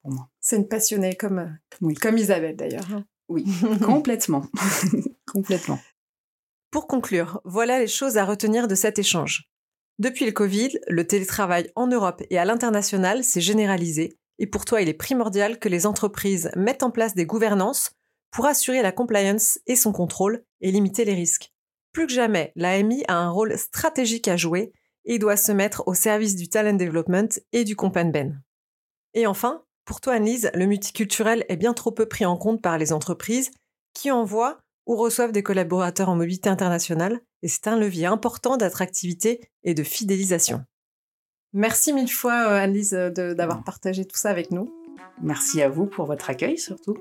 pour 0.00 0.12
moi. 0.12 0.30
C'est 0.40 0.56
une 0.56 0.66
passionnée 0.66 1.14
comme, 1.14 1.58
Oui. 1.82 1.92
comme 1.94 2.16
Isabelle 2.16 2.56
d'ailleurs. 2.56 2.90
hein. 2.94 3.04
Oui, 3.28 3.44
complètement. 3.84 4.46
complètement. 5.26 5.78
Pour 6.72 6.88
conclure, 6.88 7.40
voilà 7.44 7.78
les 7.78 7.86
choses 7.86 8.16
à 8.16 8.24
retenir 8.24 8.66
de 8.66 8.74
cet 8.74 8.98
échange. 8.98 9.48
Depuis 10.00 10.24
le 10.24 10.32
Covid, 10.32 10.80
le 10.88 11.06
télétravail 11.06 11.70
en 11.76 11.86
Europe 11.86 12.22
et 12.30 12.38
à 12.38 12.44
l'international 12.44 13.22
s'est 13.22 13.40
généralisé 13.40 14.18
et 14.38 14.46
pour 14.46 14.64
toi, 14.64 14.82
il 14.82 14.88
est 14.88 14.94
primordial 14.94 15.58
que 15.58 15.68
les 15.68 15.86
entreprises 15.86 16.50
mettent 16.56 16.82
en 16.82 16.90
place 16.90 17.14
des 17.14 17.26
gouvernances 17.26 17.92
pour 18.30 18.46
assurer 18.46 18.82
la 18.82 18.90
compliance 18.90 19.60
et 19.66 19.76
son 19.76 19.92
contrôle 19.92 20.44
et 20.60 20.72
limiter 20.72 21.04
les 21.04 21.14
risques. 21.14 21.52
Plus 21.92 22.06
que 22.06 22.12
jamais, 22.12 22.52
l'AMI 22.56 23.04
a 23.06 23.18
un 23.18 23.30
rôle 23.30 23.58
stratégique 23.58 24.28
à 24.28 24.36
jouer 24.36 24.72
et 25.04 25.18
doit 25.18 25.36
se 25.36 25.52
mettre 25.52 25.84
au 25.86 25.94
service 25.94 26.36
du 26.36 26.48
talent 26.48 26.72
development 26.72 27.28
et 27.52 27.64
du 27.64 27.76
companben. 27.76 28.42
Et 29.14 29.26
enfin, 29.26 29.62
pour 29.84 30.00
toi, 30.00 30.14
Annelise, 30.14 30.50
le 30.54 30.64
multiculturel 30.64 31.44
est 31.48 31.56
bien 31.56 31.74
trop 31.74 31.92
peu 31.92 32.06
pris 32.06 32.24
en 32.24 32.38
compte 32.38 32.62
par 32.62 32.78
les 32.78 32.92
entreprises 32.92 33.50
qui 33.92 34.10
envoient 34.10 34.61
ou 34.86 34.96
reçoivent 34.96 35.32
des 35.32 35.42
collaborateurs 35.42 36.08
en 36.08 36.16
mobilité 36.16 36.48
internationale 36.48 37.20
et 37.42 37.48
c'est 37.48 37.66
un 37.68 37.76
levier 37.78 38.06
important 38.06 38.56
d'attractivité 38.56 39.40
et 39.64 39.74
de 39.74 39.82
fidélisation. 39.82 40.64
Merci 41.52 41.92
mille 41.92 42.10
fois, 42.10 42.48
euh, 42.48 42.58
Annelise, 42.62 42.94
euh, 42.94 43.10
de- 43.10 43.34
d'avoir 43.34 43.62
partagé 43.64 44.04
tout 44.04 44.16
ça 44.16 44.30
avec 44.30 44.50
nous. 44.50 44.72
Merci 45.22 45.60
à 45.62 45.68
vous 45.68 45.86
pour 45.86 46.06
votre 46.06 46.30
accueil, 46.30 46.58
surtout. 46.58 46.96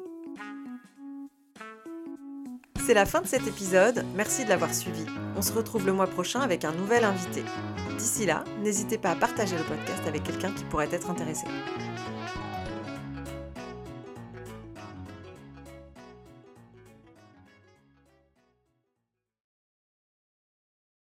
C'est 2.85 2.93
la 2.95 3.05
fin 3.05 3.21
de 3.21 3.27
cet 3.27 3.47
épisode, 3.47 4.03
merci 4.15 4.43
de 4.43 4.49
l'avoir 4.49 4.73
suivi. 4.73 5.05
On 5.37 5.41
se 5.41 5.53
retrouve 5.53 5.85
le 5.85 5.93
mois 5.93 6.07
prochain 6.07 6.41
avec 6.41 6.65
un 6.65 6.71
nouvel 6.73 7.03
invité. 7.03 7.43
D'ici 7.97 8.25
là, 8.25 8.43
n'hésitez 8.63 8.97
pas 8.97 9.11
à 9.11 9.15
partager 9.15 9.55
le 9.55 9.63
podcast 9.63 10.01
avec 10.07 10.23
quelqu'un 10.23 10.51
qui 10.51 10.63
pourrait 10.65 10.89
être 10.91 11.09
intéressé. 11.11 11.45